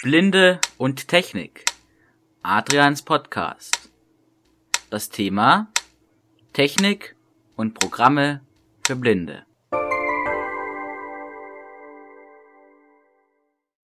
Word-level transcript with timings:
Blinde 0.00 0.60
und 0.76 1.08
Technik. 1.08 1.64
Adrians 2.44 3.02
Podcast. 3.02 3.90
Das 4.90 5.10
Thema 5.10 5.72
Technik 6.52 7.16
und 7.56 7.74
Programme 7.74 8.40
für 8.86 8.94
Blinde. 8.94 9.44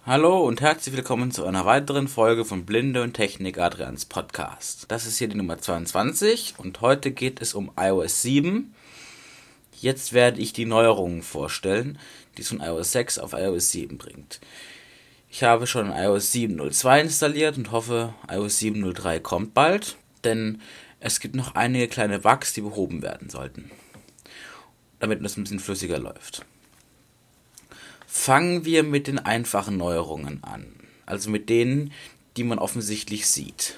Hallo 0.07 0.47
und 0.47 0.61
herzlich 0.61 0.95
willkommen 0.95 1.33
zu 1.33 1.45
einer 1.47 1.67
weiteren 1.67 2.07
Folge 2.07 2.45
von 2.45 2.65
Blinde 2.65 3.03
und 3.03 3.15
Technik 3.15 3.59
Adrians 3.59 4.05
Podcast. 4.05 4.85
Das 4.93 5.07
ist 5.07 5.19
hier 5.19 5.27
die 5.27 5.37
Nummer 5.37 5.59
22 5.59 6.55
und 6.59 6.81
heute 6.81 7.11
geht 7.11 7.43
es 7.43 7.55
um 7.55 7.73
iOS 7.77 8.23
7. 8.23 8.73
Jetzt 9.81 10.13
werde 10.13 10.41
ich 10.41 10.53
die 10.53 10.67
Neuerungen 10.67 11.23
vorstellen, 11.23 11.99
die 12.37 12.43
es 12.43 12.51
von 12.51 12.61
iOS 12.61 12.93
6 12.93 13.19
auf 13.19 13.33
iOS 13.33 13.73
7 13.73 13.99
bringt. 13.99 14.39
Ich 15.37 15.43
habe 15.43 15.67
schon 15.67 15.91
iOS 15.91 16.31
7.02 16.33 17.01
installiert 17.01 17.57
und 17.57 17.73
hoffe, 17.73 18.15
iOS 18.31 18.61
7.03 18.61 19.19
kommt 19.19 19.53
bald, 19.53 19.97
denn 20.23 20.63
es 21.01 21.19
gibt 21.19 21.35
noch 21.35 21.57
einige 21.57 21.89
kleine 21.89 22.21
Bugs, 22.21 22.53
die 22.53 22.61
behoben 22.61 23.03
werden 23.03 23.29
sollten, 23.29 23.73
damit 25.01 25.21
es 25.25 25.37
ein 25.37 25.43
bisschen 25.43 25.59
flüssiger 25.59 25.99
läuft. 25.99 26.47
Fangen 28.07 28.65
wir 28.65 28.85
mit 28.85 29.09
den 29.09 29.19
einfachen 29.19 29.77
Neuerungen 29.77 30.45
an, 30.45 30.67
also 31.05 31.31
mit 31.31 31.49
denen, 31.49 31.93
die 32.37 32.45
man 32.45 32.61
offensichtlich 32.61 33.27
sieht. 33.27 33.75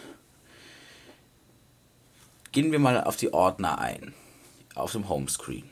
Gehen 2.52 2.70
wir 2.70 2.80
mal 2.80 3.02
auf 3.02 3.16
die 3.16 3.32
Ordner 3.32 3.78
ein, 3.78 4.12
auf 4.74 4.92
dem 4.92 5.08
Homescreen. 5.08 5.64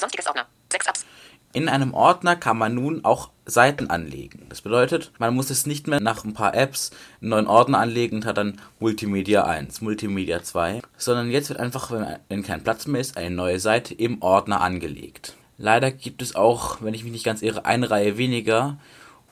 Sonstiges 0.00 0.26
Ordner. 0.28 0.46
6 0.72 0.86
Apps. 0.86 1.09
In 1.52 1.68
einem 1.68 1.94
Ordner 1.94 2.36
kann 2.36 2.56
man 2.56 2.74
nun 2.76 3.04
auch 3.04 3.30
Seiten 3.44 3.90
anlegen. 3.90 4.46
Das 4.48 4.60
bedeutet, 4.60 5.10
man 5.18 5.34
muss 5.34 5.50
es 5.50 5.66
nicht 5.66 5.88
mehr 5.88 5.98
nach 5.98 6.24
ein 6.24 6.32
paar 6.32 6.54
Apps 6.54 6.92
einen 7.20 7.30
neuen 7.30 7.46
Ordner 7.48 7.78
anlegen 7.78 8.18
und 8.18 8.24
hat 8.24 8.38
dann 8.38 8.60
Multimedia 8.78 9.42
1, 9.42 9.80
Multimedia 9.80 10.44
2, 10.44 10.80
sondern 10.96 11.32
jetzt 11.32 11.48
wird 11.48 11.58
einfach, 11.58 11.90
wenn 12.28 12.44
kein 12.44 12.62
Platz 12.62 12.86
mehr 12.86 13.00
ist, 13.00 13.16
eine 13.16 13.34
neue 13.34 13.58
Seite 13.58 13.94
im 13.94 14.22
Ordner 14.22 14.60
angelegt. 14.60 15.34
Leider 15.58 15.90
gibt 15.90 16.22
es 16.22 16.36
auch, 16.36 16.82
wenn 16.82 16.94
ich 16.94 17.02
mich 17.02 17.12
nicht 17.12 17.24
ganz 17.24 17.42
irre, 17.42 17.64
eine 17.64 17.90
Reihe 17.90 18.16
weniger 18.16 18.78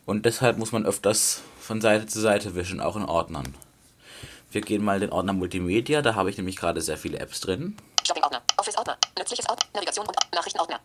und 0.04 0.26
deshalb 0.26 0.58
muss 0.58 0.72
man 0.72 0.86
öfters 0.86 1.42
von 1.60 1.80
Seite 1.80 2.06
zu 2.06 2.18
Seite 2.18 2.56
wischen, 2.56 2.80
auch 2.80 2.96
in 2.96 3.04
Ordnern. 3.04 3.54
Wir 4.50 4.62
gehen 4.62 4.82
mal 4.82 4.94
in 4.94 5.02
den 5.02 5.12
Ordner 5.12 5.34
Multimedia, 5.34 6.02
da 6.02 6.16
habe 6.16 6.30
ich 6.30 6.36
nämlich 6.36 6.56
gerade 6.56 6.80
sehr 6.80 6.96
viele 6.96 7.20
Apps 7.20 7.40
drin. 7.40 7.76
Shopping-Ordner. 8.04 8.42
Office-Ordner. 8.56 8.96
Nützliches 9.16 9.48
Ordner. 9.48 9.66
Navigation 9.74 10.06
und 10.06 10.16
Nachrichten-Ordner. 10.34 10.80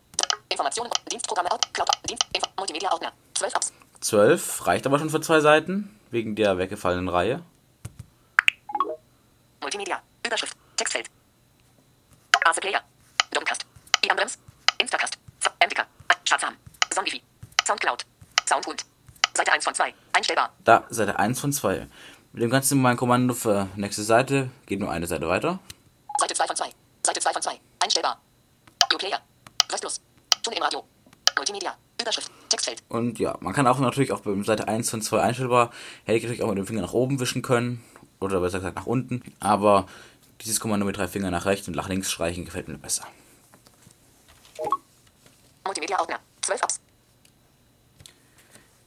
Informationen 0.54 0.90
Dienstprogramme. 1.10 1.48
Cloud. 1.72 1.88
Dienst. 2.08 2.24
Info 2.32 2.48
Multimedia-Ordner. 2.56 3.12
12 3.34 3.54
Apps. 3.54 3.72
12 4.00 4.66
reicht 4.66 4.86
aber 4.86 5.00
schon 5.00 5.10
für 5.10 5.20
zwei 5.20 5.40
Seiten, 5.40 5.98
wegen 6.10 6.36
der 6.36 6.58
weggefallenen 6.58 7.08
Reihe. 7.08 7.42
Multimedia. 9.60 10.00
Überschrift. 10.24 10.56
Textfeld. 10.76 11.10
Ase 12.44 12.60
Player. 12.60 12.80
Domcast. 13.32 13.66
Ian 14.04 14.16
Brems. 14.16 14.38
Instacast. 14.78 15.18
Empika. 15.58 15.86
Shazam. 16.24 16.54
Sondifi. 16.94 17.20
Soundcloud. 17.66 18.06
Soundhund. 18.46 18.84
Seite 19.34 19.52
1 19.52 19.64
von 19.64 19.74
2. 19.74 19.92
Einstellbar. 20.12 20.52
Da, 20.62 20.84
Seite 20.90 21.18
1 21.18 21.40
von 21.40 21.52
2. 21.52 21.88
Mit 22.32 22.42
dem 22.42 22.50
ganzen 22.50 22.78
normalen 22.78 22.96
Kommando 22.96 23.34
für 23.34 23.68
nächste 23.74 24.04
Seite 24.04 24.50
geht 24.66 24.78
nur 24.78 24.90
eine 24.92 25.08
Seite 25.08 25.28
weiter. 25.28 25.58
Seite 26.20 26.34
2 26.34 26.46
von 26.46 26.56
2. 26.56 26.70
Seite 27.02 27.20
2 27.20 27.32
von 27.32 27.42
2. 27.42 27.60
Einstellbar. 27.80 28.20
Player. 28.96 29.20
Restlos. 29.72 30.00
Tunnel 30.44 30.58
im 30.58 30.62
Radio. 30.62 30.84
Multimedia. 31.36 31.74
Überschrift. 32.00 32.30
Textfeld. 32.50 32.82
Und 32.88 33.18
ja, 33.18 33.36
man 33.40 33.54
kann 33.54 33.66
auch 33.66 33.78
natürlich 33.78 34.12
auch 34.12 34.20
bei 34.20 34.40
Seite 34.42 34.68
1 34.68 34.90
von 34.90 35.00
2 35.00 35.20
einstellbar, 35.20 35.72
hätte 36.04 36.18
ich 36.18 36.22
natürlich 36.24 36.42
auch 36.42 36.48
mit 36.48 36.58
dem 36.58 36.66
Finger 36.66 36.82
nach 36.82 36.92
oben 36.92 37.18
wischen 37.18 37.40
können. 37.40 37.82
Oder 38.20 38.40
besser 38.40 38.58
gesagt 38.58 38.76
nach 38.76 38.86
unten. 38.86 39.22
Aber 39.40 39.86
dieses 40.42 40.60
Kommando 40.60 40.84
mit 40.84 40.98
drei 40.98 41.08
Fingern 41.08 41.32
nach 41.32 41.46
rechts 41.46 41.66
und 41.66 41.74
nach 41.74 41.88
links 41.88 42.10
streichen 42.10 42.44
gefällt 42.44 42.68
mir 42.68 42.78
besser. 42.78 43.06
Multimedia-Ordner. 45.64 46.18
12 46.42 46.62
Apps. 46.62 46.80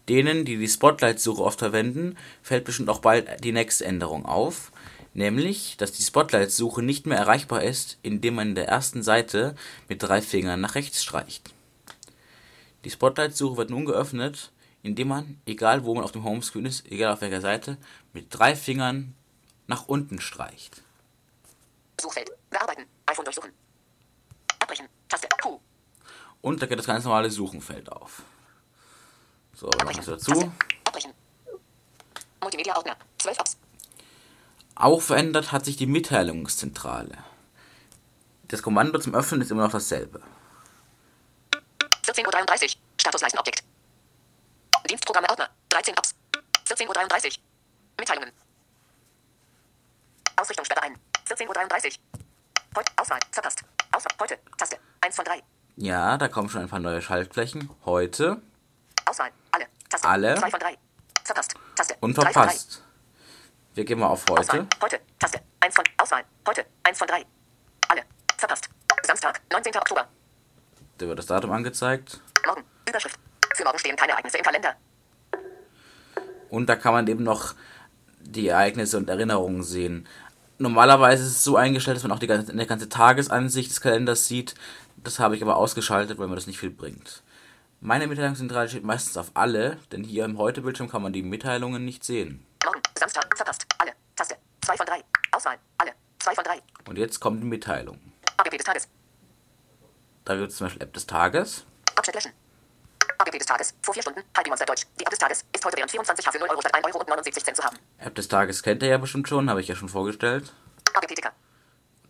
Denen, 0.07 0.46
die 0.46 0.57
die 0.57 0.67
Spotlight-Suche 0.67 1.44
oft 1.44 1.59
verwenden, 1.59 2.17
fällt 2.44 2.66
bestimmt 2.66 2.90
auch 2.90 3.00
bald 3.00 3.44
die 3.44 3.51
nächste 3.51 3.85
Änderung 3.85 4.25
auf. 4.25 4.72
Nämlich, 5.17 5.78
dass 5.78 5.94
die 5.94 6.03
Spotlight-Suche 6.03 6.83
nicht 6.83 7.07
mehr 7.07 7.17
erreichbar 7.17 7.63
ist, 7.63 7.97
indem 8.03 8.35
man 8.35 8.50
in 8.50 8.55
der 8.55 8.67
ersten 8.67 9.01
Seite 9.01 9.55
mit 9.89 10.03
drei 10.03 10.22
Fingern 10.22 10.61
nach 10.61 10.75
rechts 10.75 11.03
streicht. 11.03 11.55
Die 12.83 12.91
Spotlight-Suche 12.91 13.57
wird 13.57 13.72
nun 13.72 13.85
geöffnet, 13.85 14.51
indem 14.83 15.07
man, 15.07 15.41
egal 15.47 15.85
wo 15.85 15.95
man 15.95 16.03
auf 16.03 16.11
dem 16.11 16.23
Homescreen 16.23 16.67
ist, 16.67 16.85
egal 16.91 17.13
auf 17.13 17.22
welcher 17.22 17.41
Seite, 17.41 17.78
mit 18.13 18.28
drei 18.29 18.55
Fingern 18.55 19.16
nach 19.66 19.88
unten 19.88 20.22
streicht. 20.22 20.83
Suchfeld. 21.99 22.29
Bearbeiten. 22.51 22.85
iPhone 23.07 23.25
durchsuchen. 23.25 23.51
Abbrechen. 24.59 24.85
Taste. 25.09 25.28
Q. 25.41 25.59
Und 26.41 26.61
da 26.61 26.67
geht 26.67 26.78
das 26.78 26.85
ganz 26.85 27.05
normale 27.05 27.31
Suchenfeld 27.31 27.91
auf. 27.91 28.22
So, 29.55 29.66
wir 29.66 29.84
machen 29.84 29.99
es 29.99 30.05
dazu. 30.05 30.53
Abbrechen. 30.84 31.11
Multimedia-Ordner. 32.39 32.95
12 33.17 33.39
Apps. 33.39 33.57
Auch 34.79 35.01
verändert 35.01 35.51
hat 35.51 35.65
sich 35.65 35.75
die 35.75 35.88
Mitteilungszentrale. 35.88 37.17
Das 38.47 38.61
Kommando 38.61 38.99
zum 38.99 39.15
Öffnen 39.15 39.41
ist 39.41 39.49
immer 39.49 39.63
noch 39.63 39.71
dasselbe. 39.71 40.21
14.33 42.05 42.63
Uhr. 42.63 42.69
Statusleistenobjekt. 43.01 43.63
Dienstprogramme 44.87 45.29
Ordner. 45.29 45.49
13 45.69 45.95
Apps. 45.95 46.13
14.33 46.67 47.25
Uhr. 47.25 47.43
Mitteilungen. 47.99 48.31
Ausrichtung 50.35 50.63
sperre 50.63 50.83
ein. 50.83 50.95
14.33 51.27 51.47
Uhr. 51.47 52.19
Heute. 52.75 52.91
Auswahl. 52.97 53.19
Verpasst. 53.31 53.63
Auswahl. 53.91 54.13
Heute. 54.21 54.37
Taste. 54.57 54.77
1 55.01 55.16
von 55.16 55.25
3. 55.25 55.41
Ja, 55.77 56.17
da 56.17 56.27
kommen 56.27 56.49
schon 56.49 56.61
ein 56.61 56.69
paar 56.69 56.79
neue 56.79 57.01
Schaltflächen. 57.01 57.71
Heute 57.83 58.41
Auswahl. 59.05 59.31
Alle. 59.51 59.66
Taste. 59.89 60.07
Alle. 60.07 60.35
2 60.35 60.51
von 60.51 60.59
3. 60.59 60.77
Verpasst. 61.23 61.55
Taste. 61.75 61.95
und 61.99 62.16
3 62.16 62.21
von 62.21 62.25
3. 62.25 62.33
verpasst. 62.33 62.83
Wir 63.77 63.85
gehen 63.85 63.99
mal 63.99 64.07
auf 64.07 64.25
heute. 64.27 64.41
Auswahl. 64.41 64.67
Heute. 64.81 64.99
Taste. 65.19 65.39
1 65.59 65.75
von. 65.75 65.85
Auswahl. 65.97 66.23
Heute. 66.47 66.65
1 66.81 66.97
von 66.97 67.07
3. 67.07 67.23
Alle. 67.89 68.01
Verpasst. 68.35 68.69
Samstag. 69.03 69.39
19. 69.53 69.75
Oktober. 69.75 70.07
Da 70.97 71.07
wird 71.07 71.19
das 71.19 71.27
Datum 71.27 71.51
angezeigt. 71.51 72.19
Morgen. 72.43 72.63
Überschrift. 72.89 73.19
Für 73.53 73.63
morgen 73.66 73.77
stehen 73.77 73.95
keine 73.95 74.13
Ereignisse 74.13 74.39
im 74.39 74.43
Kalender. 74.43 74.73
Und 76.49 76.67
da 76.67 76.75
kann 76.75 76.91
man 76.91 77.05
eben 77.05 77.23
noch 77.23 77.53
die 78.19 78.47
Ereignisse 78.47 78.97
und 78.97 79.09
Erinnerungen 79.09 79.61
sehen. 79.61 80.07
Normalerweise 80.57 81.21
ist 81.21 81.29
es 81.29 81.43
so 81.43 81.55
eingestellt, 81.55 81.97
dass 81.97 82.03
man 82.03 82.13
auch 82.13 82.19
die 82.19 82.25
ganze, 82.25 82.51
eine 82.51 82.66
ganze 82.66 82.89
Tagesansicht 82.89 83.69
des 83.69 83.79
Kalenders 83.79 84.25
sieht. 84.27 84.55
Das 84.95 85.19
habe 85.19 85.35
ich 85.35 85.43
aber 85.43 85.55
ausgeschaltet, 85.55 86.17
weil 86.17 86.27
mir 86.27 86.33
das 86.35 86.47
nicht 86.47 86.57
viel 86.57 86.71
bringt. 86.71 87.21
Meine 87.79 88.07
Mitteilungszentrale 88.07 88.69
steht 88.69 88.83
meistens 88.83 89.17
auf 89.17 89.29
alle, 89.35 89.77
denn 89.91 90.03
hier 90.03 90.25
im 90.25 90.39
Heute-Bildschirm 90.39 90.89
kann 90.89 91.03
man 91.03 91.13
die 91.13 91.21
Mitteilungen 91.21 91.85
nicht 91.85 92.03
sehen. 92.03 92.43
Morgen. 92.66 92.81
Samstag. 92.97 93.37
Verpasst. 93.37 93.66
2 94.67 94.75
von 94.75 94.85
3. 94.85 95.01
Auswahl. 95.31 95.57
Alle. 95.78 95.94
2 96.19 96.35
von 96.35 96.44
3. 96.44 96.61
Und 96.89 96.97
jetzt 96.97 97.22
kommt 97.22 97.41
die 97.41 97.47
Mitteilung. 97.47 98.01
AGB 98.35 98.57
des 98.57 98.66
Tages. 98.66 98.89
Da 100.25 100.35
gibt 100.35 100.51
es 100.51 100.57
zum 100.57 100.67
Beispiel 100.67 100.83
App 100.83 100.94
des 100.94 101.07
Tages. 101.07 101.66
Abschnitt 101.95 102.16
löschen. 102.16 102.33
AGB 103.17 103.38
des 103.38 103.47
Tages. 103.47 103.73
Vor 103.81 103.94
4 103.94 104.03
Stunden. 104.03 104.23
Heidi 104.38 104.50
Monster 104.50 104.66
Deutsch. 104.66 104.83
Die 105.00 105.05
App 105.05 105.09
des 105.09 105.19
Tages 105.19 105.45
ist 105.55 105.63
heute 105.63 105.78
während 105.78 105.89
24 105.89 106.28
H 106.28 106.31
für 106.33 106.39
0 106.39 106.50
Euro 106.50 106.59
statt 106.59 106.75
1 106.75 106.85
Euro 106.85 107.00
und 107.00 107.07
79 107.07 107.45
Cent 107.45 107.55
zu 107.55 107.63
haben. 107.63 107.78
App 108.00 108.13
des 108.16 108.28
Tages 108.28 108.61
kennt 108.61 108.83
ihr 108.83 108.89
ja 108.89 108.97
bestimmt 108.97 109.29
schon, 109.29 109.50
habe 109.50 109.61
ich 109.61 109.69
ja 109.69 109.75
schon 109.75 109.88
vorgestellt. 109.88 110.51
AGB 110.94 111.16
Ticker. 111.16 111.31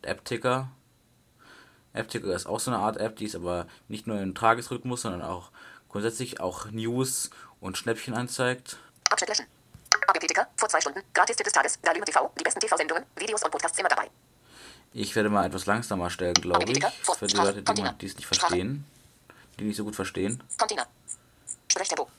App-Ticker. 0.01 0.71
App-Ticker 1.93 2.33
ist 2.33 2.47
auch 2.47 2.59
so 2.59 2.71
eine 2.71 2.79
Art 2.79 2.97
App, 2.97 3.17
die 3.17 3.25
ist 3.25 3.35
aber 3.35 3.67
nicht 3.87 4.07
nur 4.07 4.19
im 4.19 4.33
Tagesrhythmus, 4.33 5.03
sondern 5.03 5.21
auch 5.21 5.51
grundsätzlich 5.89 6.39
auch 6.39 6.71
News 6.71 7.29
und 7.59 7.77
Schnäppchen 7.77 8.15
anzeigt. 8.15 8.77
Abschnitt 9.11 9.29
löschen. 9.29 9.56
Ticker. 10.25 10.47
Vor 10.55 10.69
2 10.69 10.81
Stunden. 10.81 11.03
Gratis-Tipp 11.13 11.43
des 11.43 11.53
Tages. 11.53 11.79
Dalima 11.81 12.05
TV. 12.05 12.31
Die 12.39 12.43
besten 12.43 12.59
TV-Sendungen, 12.59 13.05
Videos 13.15 13.43
und 13.43 13.51
Podcasts 13.51 13.77
immer 13.77 13.89
dabei. 13.89 14.09
Ich 14.93 15.15
werde 15.15 15.29
mal 15.29 15.45
etwas 15.45 15.65
langsamer 15.67 16.09
stellen, 16.09 16.33
glaube 16.33 16.63
ich. 16.71 16.83
Für 16.83 17.27
die 17.27 17.35
Leute, 17.35 17.61
die 17.61 17.73
die 17.99 18.05
es 18.07 18.15
nicht 18.15 18.25
verstehen. 18.25 18.85
Die 19.59 19.65
nicht 19.65 19.77
so 19.77 19.83
gut 19.83 19.95
verstehen. 19.95 20.41
Container. 20.57 20.87
Sprechtempo. 21.71 22.09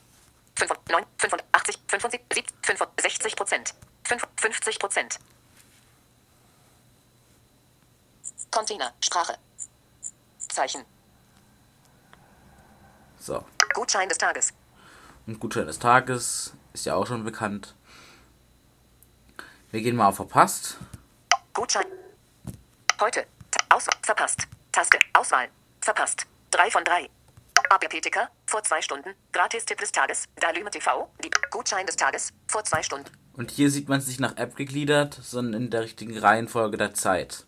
9, 0.89 1.05
85, 1.17 1.79
75, 1.87 2.45
65 2.63 3.35
Prozent. 3.35 3.73
55 4.05 4.79
Prozent. 4.79 5.19
Container. 8.51 8.93
Sprache. 9.03 9.37
Zeichen. 10.49 10.83
So. 13.19 13.45
Gutschein 13.73 14.09
des 14.09 14.17
Tages. 14.17 14.53
Und 15.27 15.39
Gutschein 15.39 15.67
des 15.67 15.79
Tages 15.79 16.53
ist 16.73 16.85
ja 16.85 16.95
auch 16.95 17.07
schon 17.07 17.23
bekannt. 17.23 17.75
Wir 19.71 19.81
gehen 19.81 19.95
mal 19.95 20.07
auf 20.07 20.15
Verpasst. 20.15 20.77
Gutschein. 21.53 21.85
Heute. 22.99 23.25
Auswahl. 23.69 23.95
Verpasst. 24.01 24.47
Taste. 24.71 24.97
Auswahl. 25.13 25.47
Verpasst. 25.81 26.25
3 26.51 26.71
von 26.71 26.83
3. 26.83 27.07
ABP-Ticker. 27.69 28.29
Vor 28.47 28.63
zwei 28.63 28.81
Stunden. 28.81 29.13
Gratis-Tipp 29.31 29.77
des 29.77 29.91
Tages. 29.91 30.25
Dalyme 30.37 30.71
TV. 30.71 31.07
Die 31.23 31.29
Gutschein 31.51 31.85
des 31.85 31.95
Tages. 31.95 32.33
Vor 32.47 32.63
zwei 32.63 32.81
Stunden. 32.81 33.11
Und 33.33 33.51
hier 33.51 33.69
sieht 33.69 33.87
man 33.87 33.99
es 33.99 34.07
nicht 34.07 34.19
nach 34.19 34.37
App 34.37 34.55
gegliedert, 34.55 35.13
sondern 35.21 35.61
in 35.61 35.69
der 35.69 35.81
richtigen 35.81 36.17
Reihenfolge 36.17 36.77
der 36.77 36.95
Zeit. 36.95 37.45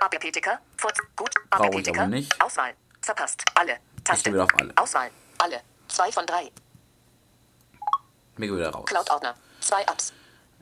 ABP-Ticker. 0.00 0.60
Vor 0.76 0.92
gut. 1.16 1.30
Ich 1.78 1.88
aber 1.88 2.06
nicht. 2.06 2.38
Auswahl. 2.42 2.74
Verpasst. 3.00 3.42
Alle. 3.54 3.78
Taste. 4.04 4.30
wieder 4.30 4.44
auf 4.44 4.54
alle. 4.58 4.72
Auswahl. 4.76 5.10
Alle. 5.38 5.62
Zwei 5.88 6.12
von 6.12 6.26
drei. 6.26 6.50
Mir 8.36 8.46
geht 8.46 8.56
wieder 8.56 8.70
raus. 8.70 8.86
Cloud-Ordner. 8.86 9.34
Zwei 9.60 9.82
Apps. 9.82 10.12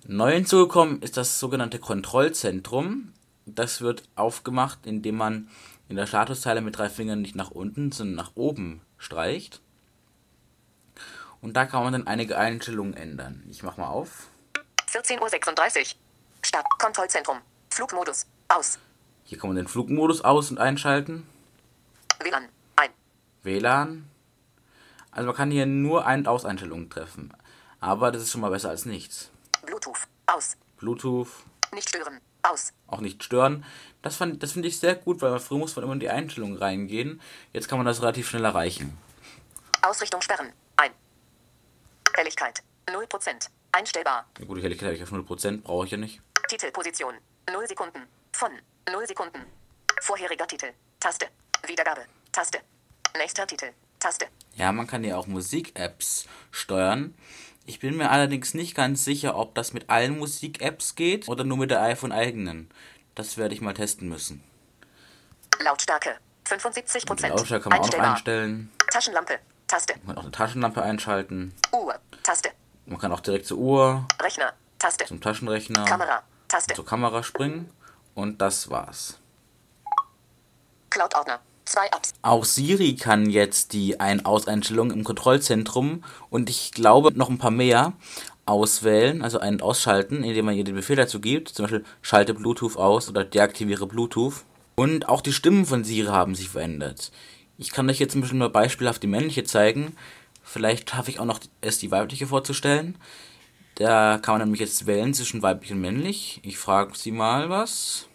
Neu 0.06 0.33
hinzugekommen 0.33 1.03
ist 1.03 1.17
das 1.17 1.39
sogenannte 1.39 1.79
Kontrollzentrum. 1.79 3.12
Das 3.47 3.81
wird 3.81 4.03
aufgemacht, 4.15 4.87
indem 4.87 5.17
man 5.17 5.49
in 5.89 5.97
der 5.97 6.06
Statuszeile 6.06 6.61
mit 6.61 6.79
drei 6.79 6.89
Fingern 6.89 7.21
nicht 7.21 7.35
nach 7.35 7.50
unten, 7.50 7.93
sondern 7.93 8.17
nach 8.17 8.33
oben 8.35 8.83
streicht. 8.99 9.61
Und 11.41 11.56
da 11.56 11.67
kann 11.67 11.83
man 11.83 11.93
dann 11.93 12.06
einige 12.06 12.37
Einstellungen 12.37 12.95
ändern. 12.95 13.45
Ich 13.49 13.62
mach 13.62 13.77
mal 13.77 13.89
auf. 13.89 14.29
14.36 14.91 15.79
Uhr. 15.79 15.85
Start. 16.43 16.67
Kontrollzentrum. 16.79 17.39
Flugmodus. 17.71 18.27
Aus. 18.49 18.79
Hier 19.25 19.39
kann 19.39 19.50
man 19.50 19.56
den 19.56 19.69
Flugmodus 19.69 20.23
aus- 20.23 20.50
und 20.50 20.59
einschalten. 20.59 21.27
WLAN. 22.21 22.49
Ein. 22.77 22.91
WLAN. 23.43 24.09
Also 25.11 25.27
man 25.27 25.37
kann 25.37 25.50
hier 25.50 25.67
nur 25.67 26.06
Ein- 26.06 26.21
und 26.21 26.29
Auseinstellungen 26.29 26.91
treffen. 26.91 27.33
Aber 27.81 28.11
das 28.11 28.23
ist 28.23 28.33
schon 28.33 28.41
mal 28.41 28.50
besser 28.50 28.71
als 28.71 28.85
nichts. 28.85 29.31
Bluetooth. 29.69 30.09
Aus. 30.26 30.56
Bluetooth, 30.79 31.29
Nicht 31.75 31.88
stören. 31.91 32.20
Aus. 32.43 32.73
auch 32.87 33.00
nicht 33.00 33.23
stören. 33.23 33.65
Das, 34.00 34.17
fand- 34.17 34.43
das 34.43 34.53
finde 34.53 34.69
ich 34.69 34.79
sehr 34.79 34.94
gut, 34.94 35.20
weil 35.20 35.38
früher 35.41 35.59
muss 35.59 35.76
man 35.76 35.85
immer 35.85 35.93
in 35.93 36.00
die 36.00 36.09
Einstellungen 36.09 36.56
reingehen. 36.56 37.20
Jetzt 37.53 37.69
kann 37.69 37.79
man 37.79 37.85
das 37.87 38.00
relativ 38.00 38.29
schnell 38.29 38.44
erreichen. 38.44 38.97
Ausrichtung 39.82 40.23
sperren. 40.23 40.53
Ein. 40.76 40.93
Helligkeit. 42.15 42.62
0%. 42.87 43.49
Einstellbar. 43.73 44.26
Ja, 44.38 44.47
gut, 44.47 44.56
die 44.59 44.62
Helligkeit 44.62 44.87
habe 44.87 44.97
ich 44.97 45.03
auf 45.03 45.12
0%, 45.12 45.62
brauche 45.62 45.85
ich 45.85 45.91
ja 45.91 45.99
nicht. 45.99 46.23
Titelposition. 46.49 47.14
0 47.53 47.69
Sekunden. 47.69 48.03
Von. 48.32 48.53
0 48.91 49.06
Sekunden. 49.06 49.41
Vorheriger 50.00 50.47
Titel. 50.47 50.73
Taste. 50.99 51.26
Wiedergabe. 51.67 52.06
Taste. 52.32 52.61
Nächster 53.17 53.47
Titel. 53.47 53.73
Taste. 53.99 54.26
Ja, 54.55 54.73
man 54.73 54.87
kann 54.87 55.05
ja 55.05 55.17
auch 55.17 55.26
Musik-Apps 55.26 56.26
steuern. 56.50 57.14
Ich 57.69 57.81
bin 57.81 57.99
mir 57.99 58.11
allerdings 58.11 58.55
nicht 58.55 58.75
ganz 58.75 59.05
sicher, 59.05 59.37
ob 59.37 59.55
das 59.55 59.75
mit 59.75 59.91
allen 59.91 60.19
Musik-Apps 60.19 60.94
geht 60.94 61.29
oder 61.29 61.44
nur 61.44 61.59
mit 61.59 61.70
der 61.70 61.82
iPhone-eigenen. 61.82 62.70
Das 63.15 63.37
werde 63.37 63.55
ich 63.55 63.61
mal 63.61 63.75
testen 63.75 64.09
müssen. 64.09 64.43
Lautstärke. 65.62 66.17
75 66.47 67.03
Die 67.03 67.06
Prozent. 67.06 67.35
Lautstärke 67.35 67.69
kann 67.69 67.79
man 67.79 67.87
auch 67.87 67.93
noch 67.93 67.99
einstellen. 67.99 68.73
Taschenlampe. 68.91 69.38
Taste. 69.67 69.93
Man 69.99 70.06
kann 70.06 70.17
auch 70.17 70.23
eine 70.23 70.31
Taschenlampe 70.31 70.81
einschalten. 70.82 71.55
Uhr. 71.70 71.94
Taste. 72.23 72.53
Man 72.87 72.99
kann 72.99 73.12
auch 73.12 73.20
direkt 73.20 73.44
zur 73.44 73.59
Uhr, 73.59 74.06
Rechner. 74.19 74.55
Taste. 74.79 75.05
zum 75.05 75.21
Taschenrechner, 75.21 75.85
Kamera. 75.85 76.23
Taste. 76.49 76.73
zur 76.73 76.87
Kamera 76.87 77.23
springen. 77.23 77.71
Und 78.14 78.41
das 78.41 78.71
war's. 78.71 79.19
Cloud-Ordner. 80.88 81.38
Auch 82.23 82.44
Siri 82.44 82.94
kann 82.97 83.29
jetzt 83.31 83.73
die 83.73 84.00
Ein-Aus-Einstellung 84.00 84.91
im 84.91 85.05
Kontrollzentrum 85.05 86.03
und 86.31 86.49
ich 86.50 86.73
glaube 86.73 87.17
noch 87.17 87.29
ein 87.29 87.38
paar 87.38 87.50
mehr 87.50 87.93
auswählen, 88.47 89.23
also 89.23 89.38
ein- 89.41 89.61
ausschalten, 89.61 90.25
indem 90.25 90.47
man 90.47 90.55
ihr 90.56 90.65
den 90.65 90.75
Befehl 90.75 90.97
dazu 90.97 91.20
gibt, 91.20 91.50
zum 91.50 91.65
Beispiel 91.65 91.85
schalte 92.00 92.32
Bluetooth 92.35 92.76
aus 92.76 93.09
oder 93.09 93.25
deaktiviere 93.25 93.87
Bluetooth. 93.87 94.44
Und 94.76 95.09
auch 95.09 95.20
die 95.20 95.32
Stimmen 95.32 95.67
von 95.67 95.85
Siri 95.85 96.06
haben 96.09 96.35
sich 96.35 96.49
verändert. 96.49 97.11
Ich 97.59 97.71
kann 97.73 97.91
euch 97.91 97.99
jetzt 97.99 98.12
zum 98.12 98.21
Beispiel 98.23 98.38
nur 98.38 98.50
beispielhaft 98.50 99.03
die 99.03 99.09
männliche 99.09 99.44
zeigen. 99.44 99.97
Vielleicht 100.43 100.88
schaffe 100.88 101.11
ich 101.11 101.19
auch 101.21 101.25
noch 101.26 101.41
es 101.61 101.79
die 101.79 101.91
weibliche 101.91 102.29
vorzustellen. 102.29 102.97
Da 103.75 104.19
kann 104.19 104.35
man 104.35 104.43
nämlich 104.43 104.61
jetzt 104.61 104.87
wählen 104.87 105.12
zwischen 105.14 105.43
weiblich 105.43 105.73
und 105.73 105.81
männlich. 105.81 106.41
Ich 106.43 106.56
frage 106.59 106.97
sie 106.97 107.12
mal 107.12 107.50
was. 107.50 108.09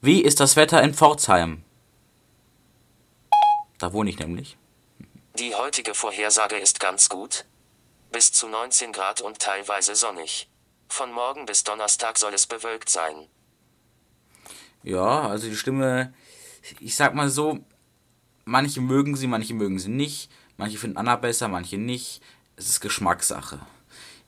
Wie 0.00 0.22
ist 0.22 0.38
das 0.38 0.54
Wetter 0.54 0.80
in 0.80 0.94
Pforzheim? 0.94 1.64
Da 3.78 3.92
wohne 3.92 4.10
ich 4.10 4.18
nämlich. 4.20 4.56
Die 5.36 5.56
heutige 5.56 5.92
Vorhersage 5.92 6.56
ist 6.56 6.78
ganz 6.78 7.08
gut. 7.08 7.46
Bis 8.12 8.32
zu 8.32 8.46
19 8.46 8.92
Grad 8.92 9.20
und 9.20 9.40
teilweise 9.40 9.96
sonnig. 9.96 10.48
Von 10.88 11.12
morgen 11.12 11.46
bis 11.46 11.64
Donnerstag 11.64 12.16
soll 12.16 12.32
es 12.32 12.46
bewölkt 12.46 12.88
sein. 12.88 13.26
Ja, 14.84 15.28
also 15.28 15.48
die 15.48 15.56
Stimme, 15.56 16.14
ich 16.78 16.94
sag 16.94 17.14
mal 17.14 17.28
so, 17.28 17.58
manche 18.44 18.80
mögen 18.80 19.16
sie, 19.16 19.26
manche 19.26 19.54
mögen 19.54 19.80
sie 19.80 19.90
nicht. 19.90 20.30
Manche 20.56 20.78
finden 20.78 20.96
Anna 20.96 21.16
besser, 21.16 21.48
manche 21.48 21.76
nicht. 21.76 22.22
Es 22.54 22.68
ist 22.68 22.80
Geschmackssache. 22.80 23.58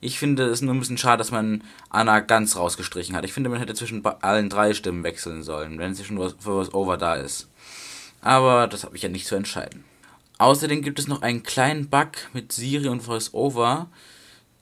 Ich 0.01 0.19
finde 0.19 0.45
es 0.45 0.63
nur 0.63 0.73
ein 0.75 0.81
bisschen 0.81 0.99
schade, 0.99 1.19
dass 1.19 1.31
man 1.31 1.63
Anna 1.91 2.21
ganz 2.21 2.57
rausgestrichen 2.57 3.15
hat. 3.15 3.25
Ich 3.25 3.35
finde, 3.35 3.51
man 3.51 3.59
hätte 3.59 3.75
zwischen 3.75 4.05
allen 4.05 4.49
drei 4.49 4.73
Stimmen 4.73 5.05
wechseln 5.05 5.43
sollen, 5.43 5.79
wenn 5.79 5.95
sie 5.95 6.05
schon 6.05 6.17
für 6.17 6.57
was 6.57 6.73
Over 6.73 6.97
da 6.97 7.15
ist. 7.15 7.49
Aber 8.23 8.67
das 8.67 8.85
habe 8.85 8.97
ich 8.97 9.03
ja 9.03 9.11
nicht 9.11 9.27
zu 9.27 9.35
entscheiden. 9.35 9.85
Außerdem 10.39 10.81
gibt 10.81 10.99
es 10.99 11.07
noch 11.07 11.21
einen 11.21 11.43
kleinen 11.43 11.91
Bug 11.91 12.13
mit 12.33 12.51
Siri 12.53 12.89
und 12.89 13.07
VoiceOver. 13.07 13.89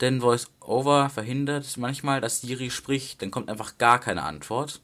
Denn 0.00 0.22
VoiceOver 0.22 1.08
verhindert 1.08 1.76
manchmal, 1.76 2.20
dass 2.20 2.40
Siri 2.40 2.70
spricht. 2.70 3.22
Dann 3.22 3.30
kommt 3.30 3.48
einfach 3.48 3.78
gar 3.78 4.00
keine 4.00 4.24
Antwort. 4.24 4.80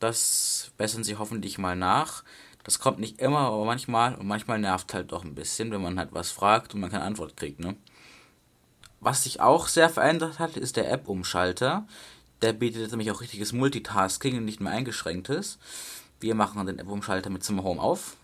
Das 0.00 0.72
bessern 0.78 1.04
sie 1.04 1.16
hoffentlich 1.16 1.58
mal 1.58 1.76
nach. 1.76 2.24
Das 2.62 2.78
kommt 2.78 3.00
nicht 3.00 3.20
immer, 3.20 3.40
aber 3.40 3.66
manchmal. 3.66 4.14
Und 4.14 4.26
manchmal 4.26 4.58
nervt 4.58 4.94
halt 4.94 5.12
doch 5.12 5.24
ein 5.24 5.34
bisschen, 5.34 5.70
wenn 5.70 5.82
man 5.82 5.98
halt 5.98 6.12
was 6.12 6.30
fragt 6.30 6.72
und 6.72 6.80
man 6.80 6.90
keine 6.90 7.04
Antwort 7.04 7.36
kriegt, 7.36 7.60
ne? 7.60 7.76
Was 9.04 9.24
sich 9.24 9.42
auch 9.42 9.68
sehr 9.68 9.90
verändert 9.90 10.38
hat, 10.38 10.56
ist 10.56 10.76
der 10.78 10.90
App-Umschalter. 10.90 11.86
Der 12.40 12.54
bietet 12.54 12.80
jetzt 12.80 12.92
nämlich 12.92 13.10
auch 13.10 13.20
richtiges 13.20 13.52
Multitasking 13.52 14.38
und 14.38 14.46
nicht 14.46 14.62
mehr 14.62 14.72
eingeschränktes. 14.72 15.58
Wir 16.20 16.34
machen 16.34 16.64
den 16.64 16.78
App-Umschalter 16.78 17.28
mit 17.28 17.44
Zimmer 17.44 17.64
Home 17.64 17.82
auf. 17.82 18.16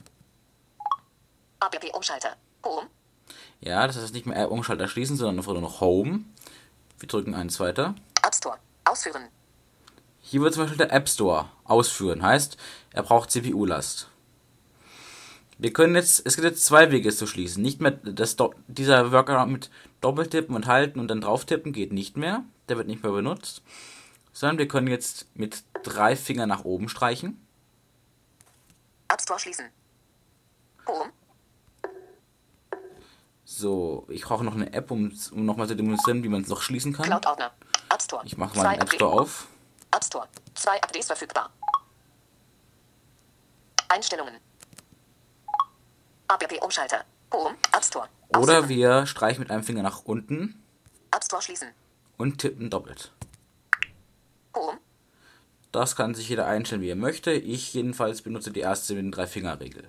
ABB-Umschalter. 1.59 2.35
Home. 2.65 2.87
Ja, 3.61 3.87
das 3.87 3.99
heißt 3.99 4.15
nicht 4.15 4.25
mehr 4.25 4.39
App-Umschalter 4.39 4.89
schließen, 4.89 5.17
sondern 5.17 5.37
einfach 5.37 5.53
nur 5.53 5.61
noch 5.61 5.83
Home. 5.83 6.21
Wir 6.99 7.09
drücken 7.09 7.35
eins 7.35 7.61
weiter. 7.61 7.95
App 8.25 8.35
Store. 8.35 8.57
Ausführen. 8.87 9.29
Hier 10.23 10.41
wird 10.41 10.55
zum 10.55 10.63
Beispiel 10.63 10.79
der 10.79 10.95
App 10.95 11.11
Store 11.11 11.51
ausführen. 11.65 12.23
Heißt, 12.23 12.57
er 12.95 13.03
braucht 13.03 13.31
CPU-Last. 13.31 14.09
Wir 15.59 15.75
können 15.75 15.95
jetzt, 15.95 16.23
es 16.25 16.37
gibt 16.37 16.47
jetzt 16.47 16.65
zwei 16.65 16.91
Wege 16.91 17.11
es 17.11 17.19
zu 17.19 17.27
schließen. 17.27 17.63
Nicht 17.63 17.83
mehr, 17.83 17.91
das, 17.91 18.39
dieser 18.67 19.13
Workaround 19.13 19.53
mit 19.53 19.71
Doppeltippen 20.01 20.55
und 20.55 20.67
halten 20.67 20.99
und 20.99 21.09
dann 21.09 21.21
drauf 21.21 21.45
tippen 21.45 21.73
geht 21.73 21.93
nicht 21.93 22.17
mehr. 22.17 22.45
Der 22.69 22.77
wird 22.77 22.87
nicht 22.87 23.03
mehr 23.03 23.13
benutzt. 23.13 23.63
Sondern 24.33 24.59
wir 24.59 24.69
können 24.69 24.87
jetzt 24.87 25.27
mit 25.35 25.65
drei 25.83 26.17
Fingern 26.17 26.49
nach 26.49 26.65
oben 26.65 26.89
streichen. 26.89 27.47
App 29.09 29.21
Store 29.21 29.39
schließen. 29.39 29.67
Home. 30.87 31.13
So, 33.45 34.07
ich 34.09 34.23
brauche 34.23 34.45
noch 34.45 34.55
eine 34.55 34.73
App, 34.73 34.91
um, 34.91 35.13
um 35.33 35.45
nochmal 35.45 35.67
zu 35.67 35.75
demonstrieren, 35.75 36.23
wie 36.23 36.29
man 36.29 36.43
es 36.43 36.49
noch 36.49 36.63
schließen 36.63 36.93
kann. 36.93 37.07
Cloud-Ordner. 37.07 37.51
App 37.91 38.01
Store. 38.01 38.25
Ich 38.25 38.37
mache 38.37 38.57
mal 38.57 38.63
Zwei 38.63 38.75
den 38.75 38.83
App 38.83 38.95
Store 38.95 39.21
auf. 39.21 39.49
App 39.93 40.05
Store. 40.05 40.29
Zwei 40.55 40.81
Updates 40.81 41.09
verfügbar. 41.09 41.51
Einstellungen. 43.89 44.37
ABB-Umschalter. 46.29 47.05
Home. 47.33 47.57
App 47.73 47.85
Store. 47.85 48.09
Oder 48.37 48.69
wir 48.69 49.07
streichen 49.07 49.41
mit 49.41 49.51
einem 49.51 49.65
Finger 49.65 49.83
nach 49.83 50.05
unten 50.05 50.63
App 51.13 51.25
Store 51.25 51.43
schließen. 51.43 51.69
und 52.17 52.39
tippen 52.39 52.71
doppelt. 52.71 53.13
Home. 54.55 54.79
Das 55.73 55.97
kann 55.97 56.15
sich 56.15 56.29
jeder 56.29 56.47
einstellen, 56.47 56.83
wie 56.83 56.89
er 56.91 56.97
möchte. 56.97 57.33
Ich 57.33 57.75
jedenfalls 57.75 58.23
benutze 58.23 58.51
die 58.53 58.61
erste 58.61 58.95
mit 58.95 59.05
den 59.05 59.13
drei 59.13 59.27
Finger 59.27 59.59
Regel. 59.61 59.89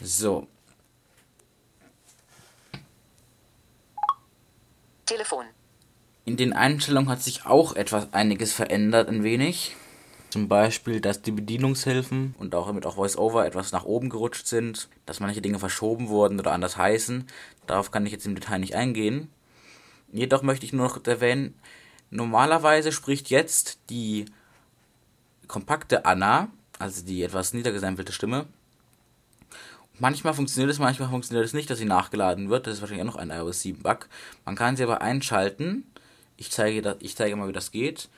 So, 0.00 0.48
Telefon. 5.06 5.46
in 6.24 6.36
den 6.36 6.52
Einstellungen 6.52 7.08
hat 7.10 7.22
sich 7.22 7.44
auch 7.46 7.74
etwas 7.74 8.12
einiges 8.12 8.52
verändert, 8.52 9.08
ein 9.08 9.22
wenig. 9.22 9.76
Zum 10.32 10.48
Beispiel, 10.48 11.02
dass 11.02 11.20
die 11.20 11.30
Bedienungshilfen 11.30 12.34
und 12.38 12.54
auch 12.54 12.66
damit 12.66 12.86
auch 12.86 12.96
VoiceOver 12.96 13.44
etwas 13.44 13.70
nach 13.70 13.84
oben 13.84 14.08
gerutscht 14.08 14.46
sind, 14.46 14.88
dass 15.04 15.20
manche 15.20 15.42
Dinge 15.42 15.58
verschoben 15.58 16.08
wurden 16.08 16.40
oder 16.40 16.52
anders 16.52 16.78
heißen. 16.78 17.26
Darauf 17.66 17.90
kann 17.90 18.06
ich 18.06 18.12
jetzt 18.12 18.24
im 18.24 18.34
Detail 18.34 18.60
nicht 18.60 18.74
eingehen. 18.74 19.28
Jedoch 20.10 20.40
möchte 20.40 20.64
ich 20.64 20.72
nur 20.72 20.86
noch 20.86 21.06
erwähnen, 21.06 21.54
normalerweise 22.08 22.92
spricht 22.92 23.28
jetzt 23.28 23.78
die 23.90 24.24
kompakte 25.48 26.06
Anna, 26.06 26.48
also 26.78 27.04
die 27.04 27.22
etwas 27.24 27.52
niedergesampelte 27.52 28.14
Stimme. 28.14 28.46
Manchmal 29.98 30.32
funktioniert 30.32 30.70
es, 30.70 30.78
manchmal 30.78 31.10
funktioniert 31.10 31.44
es 31.44 31.52
nicht, 31.52 31.68
dass 31.68 31.76
sie 31.76 31.84
nachgeladen 31.84 32.48
wird. 32.48 32.66
Das 32.66 32.76
ist 32.76 32.80
wahrscheinlich 32.80 33.06
auch 33.06 33.12
noch 33.12 33.20
ein 33.20 33.28
iOS 33.28 33.60
7 33.60 33.82
Bug. 33.82 34.08
Man 34.46 34.56
kann 34.56 34.78
sie 34.78 34.84
aber 34.84 35.02
einschalten. 35.02 35.84
Ich 36.38 36.50
zeige, 36.50 36.96
ich 37.00 37.16
zeige 37.16 37.36
mal, 37.36 37.48
wie 37.48 37.52
das 37.52 37.70
geht. 37.70 38.08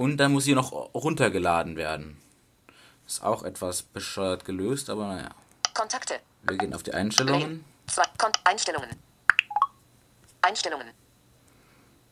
Und 0.00 0.16
dann 0.16 0.32
muss 0.32 0.44
sie 0.44 0.54
noch 0.54 0.72
runtergeladen 0.72 1.76
werden. 1.76 2.18
Ist 3.06 3.22
auch 3.22 3.42
etwas 3.42 3.82
bescheuert 3.82 4.46
gelöst, 4.46 4.88
aber 4.88 5.06
naja. 5.08 5.28
Kontakte. 5.74 6.20
Wir 6.44 6.56
gehen 6.56 6.72
auf 6.72 6.82
die. 6.82 6.94
Einstellungen. 6.94 7.66
Zwei. 7.86 8.04
Kon 8.16 8.32
Einstellungen. 8.44 8.88
Einstellungen. 10.40 10.88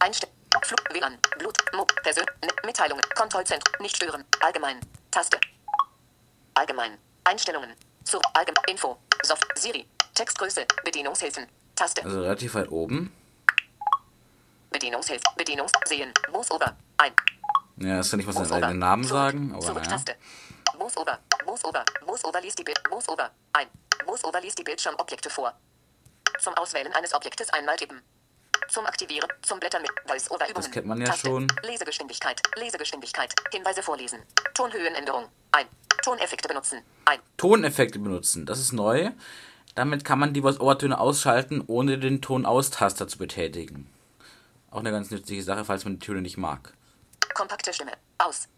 Einstell 0.01 0.29
Flug, 0.65 0.81
WLAN, 0.93 1.17
Blut, 1.39 1.57
Mo, 1.75 1.87
Persön, 2.03 2.27
Ne- 2.45 2.53
Mitteilungen, 2.67 3.03
Kontrollzentrum, 3.17 3.73
nicht 3.81 3.97
stören, 3.97 4.23
allgemein, 4.41 4.81
Taste. 5.11 5.41
Allgemein, 6.53 6.99
Einstellungen, 7.25 7.71
zu, 8.05 8.21
allgemein, 8.35 8.65
Info, 8.69 8.99
Soft, 9.23 9.47
Siri, 9.55 9.87
Textgröße, 10.13 10.67
Bedienungshilfen, 10.85 11.47
Taste, 11.75 12.05
Also 12.05 12.21
relativ 12.21 12.55
weit 12.55 12.71
oben. 12.71 13.11
Bedienungshilfen, 14.71 15.25
Bedienungs, 15.39 15.73
sehen, 15.87 16.13
Voice-Over, 16.31 16.77
ein, 16.99 17.13
Ja, 17.81 17.99
das 17.99 18.11
kann 18.11 18.21
ich 18.21 18.27
was 18.27 18.37
seinen 18.37 18.53
eigenen 18.53 18.79
Namen 18.79 19.05
sagen, 19.05 19.53
aber 19.53 19.61
zurück, 19.61 19.85
naja. 19.85 19.91
Taste, 19.91 20.17
Voice-Over, 20.79 21.19
Voice-Over, 21.45 21.85
Voice-Over 22.05 22.41
liest 22.41 22.59
die 22.59 22.65
Bild, 22.65 22.81
Voice-Over, 22.89 23.31
ein, 23.53 23.67
Voice-Over 24.05 24.41
liest 24.41 24.59
die 24.59 24.65
Bildschirmobjekte 24.65 25.31
vor. 25.31 25.53
Zum 26.39 26.55
Auswählen 26.55 26.93
eines 26.93 27.15
Objektes 27.15 27.51
einmal 27.51 27.77
tippen. 27.77 28.01
Zum 28.69 28.85
Aktivieren, 28.87 29.29
zum 29.43 29.61
Blättern 29.61 29.83
mit 29.83 29.91
Voice-Over-Übungen. 30.07 30.55
Das 30.55 30.71
kennt 30.71 30.87
man 30.87 31.01
ja 31.01 31.07
Taste. 31.07 31.29
schon. 31.29 31.47
Lesegeschwindigkeit, 31.63 32.41
Lesegeschwindigkeit, 32.57 33.35
Hinweise 33.53 33.83
vorlesen. 33.83 34.21
Tonhöhenänderung, 34.55 35.27
ein. 35.53 35.67
Toneffekte 36.03 36.49
benutzen, 36.49 36.83
ein. 37.05 37.19
Toneffekte 37.37 37.99
benutzen, 37.99 38.47
das 38.47 38.61
ist 38.61 38.73
neu. 38.73 39.11
Damit 39.75 40.05
kann 40.05 40.19
man 40.19 40.33
die 40.33 40.43
Voice-Over-Töne 40.43 40.99
ausschalten, 40.99 41.63
ohne 41.67 41.99
den 41.99 42.21
Ton-Aus-Taster 42.21 43.09
zu 43.09 43.19
betätigen. 43.19 43.89
Auch 44.71 44.81
eine 44.81 44.91
ganz 44.91 45.11
nützliche 45.11 45.43
Sache, 45.43 45.65
falls 45.65 45.85
man 45.85 45.95
die 45.99 46.05
Töne 46.05 46.21
nicht 46.21 46.37
mag. 46.37 46.75
Kompakte 47.39 47.73
Stimme, 47.73 47.93
aus. 48.19 48.49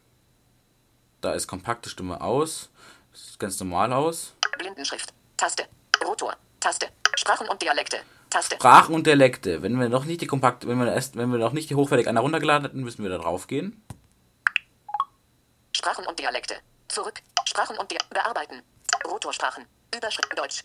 Da 1.20 1.34
ist 1.34 1.46
kompakte 1.46 1.90
Stimme 1.90 2.22
aus. 2.22 2.70
Das 3.12 3.26
sieht 3.26 3.38
ganz 3.38 3.60
normal 3.60 3.92
aus. 3.92 4.32
Blindenschrift, 4.56 5.12
Taste. 5.36 5.66
Rotor, 6.02 6.34
Taste. 6.60 6.88
Sprachen 7.14 7.46
und 7.50 7.60
Dialekte, 7.60 8.00
Taste. 8.30 8.54
Sprachen 8.54 8.94
und 8.94 9.06
Dialekte. 9.06 9.60
Wenn 9.60 9.78
wir 9.78 9.90
noch 9.90 10.06
nicht 10.06 10.22
die 10.22 10.26
kompakte, 10.26 10.66
wenn 10.66 10.78
wir 10.78 10.90
erst, 10.90 11.16
wenn 11.16 11.30
wir 11.30 11.36
noch 11.36 11.52
nicht 11.52 11.68
die 11.68 11.74
hochwertig 11.74 12.08
einer 12.08 12.22
runtergeladen 12.22 12.64
hatten, 12.64 12.82
müssen 12.82 13.02
wir 13.02 13.10
da 13.10 13.18
drauf 13.18 13.48
gehen. 13.48 13.84
Sprachen 15.76 16.06
und 16.06 16.18
Dialekte. 16.18 16.56
Zurück. 16.88 17.20
Sprachen 17.44 17.76
und 17.76 17.90
Dia 17.90 17.98
bearbeiten. 18.08 18.62
Rotorsprachen. 19.06 19.66
Überschrift 19.94 20.38
Deutsch. 20.38 20.64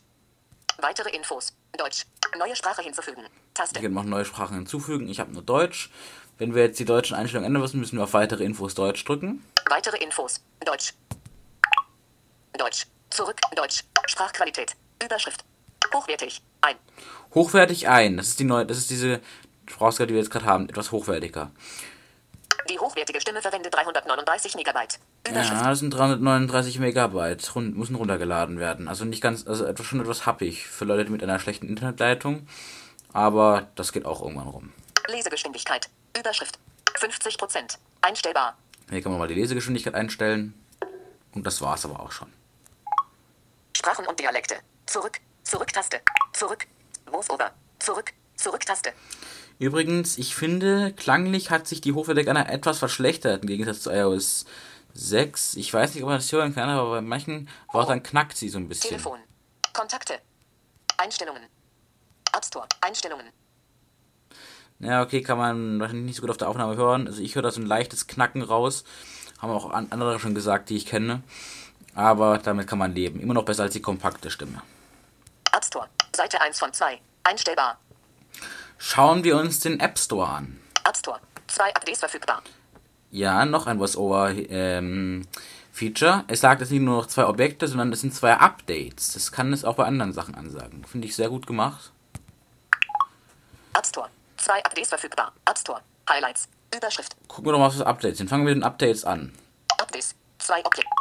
Weitere 0.78 1.10
Infos. 1.10 1.54
Deutsch. 1.78 2.06
Neue 2.38 2.56
Sprache 2.56 2.82
hinzufügen. 2.82 3.24
Taste. 3.54 3.76
Wir 3.76 3.82
können 3.82 3.94
noch 3.94 4.04
neue 4.06 4.24
Sprachen 4.24 4.56
hinzufügen. 4.56 5.10
Ich 5.10 5.20
habe 5.20 5.34
nur 5.34 5.44
Deutsch. 5.44 5.90
Wenn 6.38 6.54
wir 6.54 6.64
jetzt 6.64 6.80
die 6.80 6.86
deutschen 6.86 7.16
Einstellungen 7.16 7.48
ändern 7.48 7.62
müssen, 7.62 7.80
müssen 7.80 7.98
wir 7.98 8.04
auf 8.04 8.14
weitere 8.14 8.44
Infos 8.44 8.76
Deutsch 8.76 9.06
drücken. 9.06 9.44
Weitere 9.70 9.98
Infos. 9.98 10.42
Deutsch. 10.66 10.94
Deutsch. 12.58 12.88
Zurück. 13.10 13.40
Deutsch. 13.56 13.84
Sprachqualität. 14.08 14.76
Überschrift. 15.04 15.46
Hochwertig. 15.94 16.42
Ein. 16.62 16.76
Hochwertig 17.34 17.88
ein. 17.88 18.18
Das 18.18 18.28
ist 18.28 18.40
die 18.40 18.44
neue, 18.44 18.66
das 18.66 18.78
ist 18.78 18.90
diese 18.90 19.22
Sprachausgabe, 19.70 20.08
die 20.08 20.14
wir 20.14 20.22
jetzt 20.22 20.32
gerade 20.32 20.46
haben, 20.46 20.68
etwas 20.68 20.92
hochwertiger. 20.92 21.52
Die 22.70 22.80
hochwertige 22.80 23.22
Stimme 23.22 23.42
verwendet 23.42 23.74
339 23.74 24.56
Megabyte. 24.56 25.00
Überschrift. 25.28 25.62
Ja, 25.62 25.70
das 25.70 25.80
sind 25.80 25.94
339 25.94 26.80
Megabyte, 26.80 27.56
run 27.56 27.74
müssen 27.74 27.96
runtergeladen 27.96 28.60
werden. 28.60 28.88
Also 28.88 29.06
nicht 29.06 29.22
ganz, 29.22 29.48
also 29.48 29.66
etwas, 29.66 29.86
schon 29.86 30.02
etwas 30.02 30.26
happig 30.26 30.68
für 30.68 30.86
Leute 30.86 31.10
mit 31.12 31.24
einer 31.24 31.40
schlechten 31.40 31.68
Internetleitung. 31.68 32.48
Aber 33.14 33.68
das 33.76 33.92
geht 33.92 34.06
auch 34.06 34.22
irgendwann 34.22 34.48
rum. 34.48 34.74
Lesegeschwindigkeit. 35.08 35.90
Überschrift. 36.18 36.60
50 36.96 37.38
Prozent. 37.38 37.78
Einstellbar. 38.02 38.58
Hier 38.90 39.02
kann 39.02 39.12
man 39.12 39.20
mal 39.20 39.28
die 39.28 39.34
Lesegeschwindigkeit 39.34 39.96
einstellen. 39.96 40.54
Und 41.34 41.46
das 41.46 41.62
war's 41.62 41.86
aber 41.86 42.00
auch 42.00 42.12
schon. 42.12 42.32
Sprachen 43.76 44.08
und 44.08 44.20
Dialekte. 44.20 44.56
Zurück. 44.86 45.20
Zurück-Taste. 45.44 46.02
Zurück. 46.34 46.68
Voice-Over. 47.12 47.52
Zurück. 47.80 48.14
Zurück-Taste. 48.36 48.94
Übrigens, 49.60 50.18
ich 50.18 50.36
finde, 50.36 50.94
klanglich 50.94 51.50
hat 51.50 51.68
sich 51.68 51.82
die 51.82 51.94
Hochwertig 51.94 52.30
einer 52.30 52.50
etwas 52.50 52.80
verschlechtert 52.80 53.42
im 53.44 53.48
Gegensatz 53.48 53.82
zu 53.82 53.92
iOS 53.92 54.46
6. 54.94 55.56
Ich 55.56 55.74
weiß 55.74 55.94
nicht, 55.94 56.04
ob 56.04 56.10
man 56.10 56.18
das 56.18 56.32
hören 56.32 56.54
kann, 56.54 56.70
aber 56.70 56.90
bei 56.90 57.02
manchen 57.02 57.50
Wörtern 57.72 58.04
knackt 58.04 58.38
sie 58.38 58.50
so 58.50 58.58
ein 58.58 58.68
bisschen. 58.68 58.90
Telefon. 58.90 59.20
Kontakte. 59.74 60.20
Einstellungen. 60.98 61.44
App 62.34 62.46
Store. 62.46 62.68
Einstellungen. 62.82 63.28
Ja, 64.80 65.02
okay, 65.02 65.22
kann 65.22 65.38
man 65.38 65.80
wahrscheinlich 65.80 66.06
nicht 66.06 66.16
so 66.18 66.22
gut 66.22 66.30
auf 66.32 66.38
der 66.38 66.50
Aufnahme 66.50 66.76
hören. 66.76 67.08
Also 67.08 67.22
ich 67.22 67.36
höre 67.36 67.44
da 67.44 67.52
so 67.52 67.62
ein 67.62 67.66
leichtes 67.66 68.08
Knacken 68.08 68.42
raus. 68.42 68.84
Haben 69.42 69.52
auch 69.52 69.70
an- 69.72 69.88
andere 69.92 70.20
schon 70.20 70.36
gesagt, 70.36 70.70
die 70.70 70.76
ich 70.76 70.86
kenne. 70.86 71.24
Aber 71.94 72.38
damit 72.40 72.68
kann 72.68 72.78
man 72.80 72.94
leben. 72.94 73.20
Immer 73.22 73.34
noch 73.34 73.46
besser 73.46 73.64
als 73.64 73.74
die 73.74 73.82
kompakte 73.82 74.30
Stimme. 74.30 74.62
App 75.54 75.64
Store. 75.64 75.88
Seite 76.16 76.42
1 76.42 76.60
von 76.60 76.74
2. 76.74 77.00
Einstellbar. 77.24 77.78
Schauen 78.78 79.24
wir 79.24 79.38
uns 79.38 79.62
den 79.62 79.80
App 79.80 79.98
Store 79.98 80.28
an. 80.28 80.60
App 80.86 80.98
Store. 80.98 81.20
Zwei 81.48 81.74
Updates 81.74 82.00
verfügbar. 82.00 82.42
Ja, 83.12 83.46
noch 83.46 83.68
ein 83.68 83.78
Voice-Over-Feature. 83.78 84.48
Ähm, 84.50 85.26
Feature. 85.72 86.24
es 86.28 86.42
sagt 86.42 86.62
jetzt 86.62 86.72
nicht 86.72 86.82
nur 86.82 86.98
noch 86.98 87.06
zwei 87.08 87.26
Objekte, 87.28 87.68
sondern 87.68 87.92
es 87.94 88.02
sind 88.02 88.14
zwei 88.14 88.34
Updates. 88.36 89.14
Das 89.14 89.32
kann 89.32 89.52
es 89.54 89.64
auch 89.66 89.76
bei 89.76 89.86
anderen 89.86 90.12
Sachen 90.14 90.36
ansagen. 90.36 90.84
Finde 90.86 91.08
ich 91.08 91.16
sehr 91.16 91.30
gut 91.30 91.48
gemacht. 91.48 91.92
App 93.74 93.86
Store. 93.86 94.10
Zwei 94.46 94.64
Updates 94.64 94.90
verfügbar. 94.90 95.34
App 95.50 95.58
Store. 95.58 95.82
Highlights. 96.08 96.48
Überschrift. 96.72 97.16
Gucken 97.28 97.46
wir 97.46 97.54
doch 97.54 97.58
mal, 97.58 97.70
was 97.70 97.80
das 97.80 97.88
Updates 97.88 98.20
sind. 98.20 98.30
Fangen 98.30 98.46
wir 98.46 98.54
mit 98.54 98.62
den 98.62 98.64
Updates 98.64 99.04
an. 99.04 99.36
Updates. 99.80 100.14
Zwei 100.38 100.64
Objekte. 100.64 100.92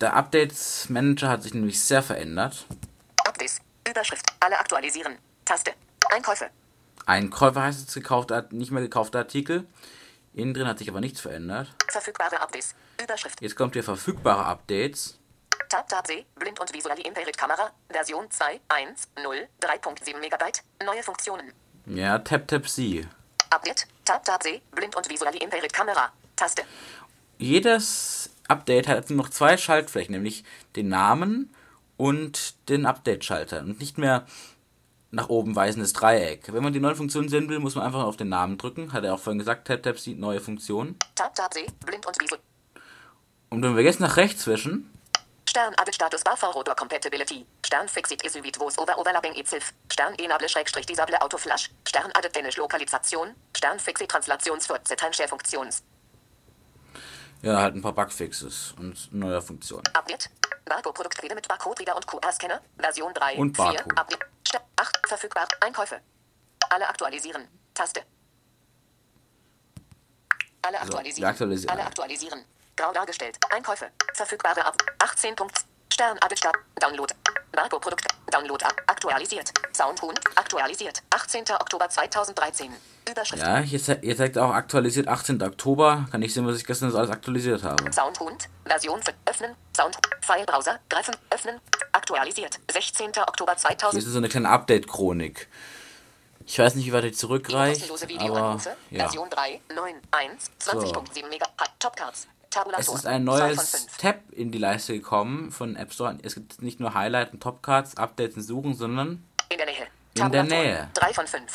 Der 0.00 0.14
Updates 0.14 0.88
Manager 0.88 1.28
hat 1.28 1.44
sich 1.44 1.54
nämlich 1.54 1.80
sehr 1.80 2.02
verändert. 2.02 2.66
Updates. 3.24 3.60
Überschrift. 3.88 4.26
Alle 4.40 4.58
aktualisieren. 4.58 5.16
Taste. 5.44 5.74
Einkäufe. 6.10 6.50
Einkäufer 7.06 7.62
heißt 7.62 7.88
es 7.88 7.94
gekaufte, 7.94 8.48
nicht 8.50 8.72
mehr 8.72 8.82
gekaufte 8.82 9.18
Artikel. 9.18 9.64
Innen 10.34 10.52
drin 10.52 10.66
hat 10.66 10.80
sich 10.80 10.88
aber 10.88 11.00
nichts 11.00 11.20
verändert. 11.20 11.72
Verfügbare 11.86 12.40
Updates. 12.40 12.74
Überschrift. 13.00 13.40
Jetzt 13.40 13.54
kommt 13.54 13.74
hier 13.74 13.84
verfügbare 13.84 14.44
Updates. 14.44 15.20
Tab 15.68 15.88
Tab 15.88 16.04
See. 16.08 16.26
Blind 16.34 16.58
und 16.58 16.74
Visually 16.74 17.02
Impaired 17.02 17.38
Kamera. 17.38 17.70
Version 17.88 18.26
2.1.0. 18.26 19.46
3.7 19.60 20.18
Megabyte. 20.18 20.64
Neue 20.84 21.04
Funktionen. 21.04 21.52
Ja, 21.86 22.18
Tap 22.18 22.46
Tap 22.48 22.68
Sie. 22.68 23.06
Update. 23.50 23.86
Tab 24.04 24.24
Tab 24.24 24.42
See. 24.42 24.60
Blind 24.72 24.94
und 24.96 25.08
Visually 25.08 25.38
Impaired 25.38 25.72
Kamera. 25.72 26.12
Taste. 26.36 26.62
Jedes 27.38 28.30
Update 28.48 28.88
hat 28.88 28.96
jetzt 28.96 29.10
nur 29.10 29.18
noch 29.24 29.30
zwei 29.30 29.56
Schaltflächen, 29.56 30.12
nämlich 30.12 30.44
den 30.76 30.88
Namen 30.88 31.54
und 31.96 32.68
den 32.68 32.86
Update-Schalter. 32.86 33.60
Und 33.60 33.80
nicht 33.80 33.98
mehr 33.98 34.26
nach 35.10 35.28
oben 35.28 35.56
weisendes 35.56 35.92
Dreieck. 35.92 36.52
Wenn 36.52 36.62
man 36.62 36.72
die 36.72 36.80
neue 36.80 36.96
Funktion 36.96 37.28
sehen 37.28 37.48
will, 37.48 37.58
muss 37.58 37.74
man 37.74 37.84
einfach 37.84 38.04
auf 38.04 38.16
den 38.16 38.28
Namen 38.28 38.58
drücken. 38.58 38.92
Hat 38.92 39.04
er 39.04 39.14
auch 39.14 39.20
vorhin 39.20 39.38
gesagt, 39.38 39.66
Tap 39.66 39.82
Tap 39.82 39.98
Sie, 39.98 40.14
neue 40.14 40.40
Funktion. 40.40 40.96
Tab 41.14 41.34
Tab 41.34 41.52
See. 41.54 41.66
Blind 41.84 42.06
und 42.06 42.20
Visual. 42.20 42.40
Und 43.48 43.62
wenn 43.62 43.76
wir 43.76 43.82
jetzt 43.82 44.00
nach 44.00 44.16
rechts 44.16 44.46
wischen, 44.46 44.89
Stern 45.50 45.74
Added 45.78 45.92
Status 45.96 46.22
Bar 46.22 46.36
for 46.36 46.52
Rotor 46.54 46.76
Compatibility. 46.76 47.44
Stern 47.66 47.88
Fixit 47.88 48.22
Isuvit 48.24 48.56
Vos 48.56 48.78
Over 48.78 48.96
Overlapping 48.96 49.34
Izilf. 49.34 49.72
Stern 49.90 50.14
Enable 50.16 50.48
Schrägstrich 50.48 50.86
Disable 50.86 51.20
Autoflash. 51.20 51.68
Stern 51.88 52.12
Added 52.14 52.32
Danish 52.36 52.56
Lokalisation. 52.56 53.34
Stern 53.56 53.80
Fixit 53.80 54.08
Translationsfurt 54.08 54.84
Timeshare 54.84 55.28
Funktions. 55.28 55.82
ja, 57.42 57.60
halt 57.60 57.74
ein 57.74 57.82
paar 57.82 57.92
Bugfixes 57.94 58.74
und 58.78 59.12
neue 59.12 59.42
Funktionen. 59.42 59.82
Update. 59.92 60.30
Barcode-Produktrede 60.66 61.34
mit 61.34 61.48
Barcode-Reader 61.48 61.96
und 61.96 62.06
QR-Scanner. 62.06 62.60
Version 62.78 63.12
3. 63.12 63.34
Und 63.34 63.56
4. 63.56 63.64
Barcode. 63.64 63.98
Update. 63.98 64.20
Stern 64.46 64.62
8. 64.76 65.00
Verfügbar. 65.08 65.48
Einkäufe. 65.58 66.00
Alle 66.68 66.88
aktualisieren. 66.88 67.48
Taste. 67.74 68.04
Alle 70.62 70.80
aktualisieren. 70.80 71.22
wir 71.22 71.28
aktualisieren. 71.28 71.76
Alle 71.76 71.86
aktualisieren. 71.86 72.44
Grau 72.80 72.92
dargestellt. 72.92 73.36
Einkäufe. 73.50 73.90
Verfügbare 74.14 74.64
ab. 74.64 74.74
18. 75.00 75.36
Punkt. 75.36 75.66
Stern 75.92 76.16
Added 76.22 76.38
Start. 76.38 76.56
Download. 76.80 77.12
Barco-Produkt. 77.52 78.06
Download 78.30 78.64
ab. 78.64 78.74
Aktualisiert. 78.86 79.52
Soundhund. 79.74 80.18
Aktualisiert. 80.34 81.02
18. 81.10 81.44
Oktober 81.60 81.90
2013. 81.90 82.72
Überschrift. 83.06 83.42
Ja, 83.42 83.58
hier, 83.58 83.78
hier 83.78 84.16
zeigt 84.16 84.38
auch 84.38 84.54
aktualisiert 84.54 85.08
18. 85.08 85.42
Oktober. 85.42 86.06
Kann 86.10 86.22
ich 86.22 86.32
sehen, 86.32 86.46
was 86.46 86.56
ich 86.56 86.64
gestern 86.64 86.90
so 86.90 86.96
alles 86.96 87.10
aktualisiert 87.10 87.64
habe. 87.64 87.92
Soundhund. 87.92 88.48
Version 88.64 89.02
5. 89.02 89.14
Öffnen. 89.26 89.54
Sound. 89.76 89.98
Filebrowser. 90.22 90.80
Greifen. 90.88 91.14
Öffnen. 91.28 91.60
Aktualisiert. 91.92 92.60
16. 92.72 93.08
Oktober 93.08 93.52
Hier 93.52 93.76
2000. 93.76 94.02
ist 94.02 94.08
so 94.08 94.16
eine 94.16 94.30
kleine 94.30 94.48
Update-Chronik. 94.48 95.48
Ich 96.46 96.58
weiß 96.58 96.76
nicht, 96.76 96.86
wie 96.86 96.94
weit 96.94 97.04
die 97.04 97.12
zurückreicht, 97.12 97.90
aber 98.20 98.58
ja. 98.88 99.04
Version 99.04 99.28
3, 99.28 99.60
9, 99.74 99.96
1, 100.12 100.50
20.7 100.58 101.28
Mega. 101.28 101.46
Topcards. 101.78 102.26
Es 102.76 102.88
ist 102.88 103.06
ein 103.06 103.24
2 103.24 103.38
von 103.38 103.40
neues 103.40 103.70
5. 103.70 103.96
Tab 103.98 104.32
in 104.32 104.50
die 104.50 104.58
Leiste 104.58 104.92
gekommen 104.94 105.52
von 105.52 105.76
App 105.76 105.92
Store. 105.92 106.18
Es 106.22 106.34
gibt 106.34 106.60
nicht 106.62 106.80
nur 106.80 106.94
Highlight 106.94 107.32
und 107.32 107.40
Topcards, 107.40 107.96
Updates 107.96 108.36
und 108.36 108.42
Suchen, 108.42 108.74
sondern 108.74 109.24
In 109.48 109.56
der 109.58 109.66
Nähe. 109.66 109.86
In 110.14 110.32
der 110.32 110.42
Nähe. 110.42 110.90
3 110.94 111.14
von 111.14 111.26
5. 111.26 111.52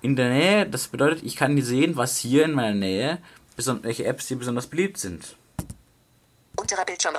in 0.00 0.16
der 0.16 0.28
Nähe. 0.28 0.66
Das 0.66 0.88
bedeutet, 0.88 1.22
ich 1.24 1.36
kann 1.36 1.60
sehen, 1.60 1.96
was 1.96 2.18
hier 2.18 2.44
in 2.44 2.52
meiner 2.52 2.74
Nähe, 2.74 3.18
welche 3.56 4.04
Apps 4.04 4.28
hier 4.28 4.38
besonders 4.38 4.68
beliebt 4.68 4.98
sind. 4.98 5.36
Unterer 6.56 6.84
Bildschirm. 6.84 7.16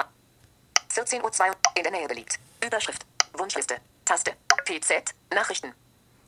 14 0.90 1.22
Uhr 1.24 1.32
2 1.32 1.52
in 1.76 1.84
der 1.84 1.92
Nähe 1.92 2.08
beliebt. 2.08 2.40
Überschrift. 2.66 3.06
Wunschliste. 3.34 3.76
Taste. 4.06 4.32
PZ. 4.66 5.14
Nachrichten. 5.34 5.74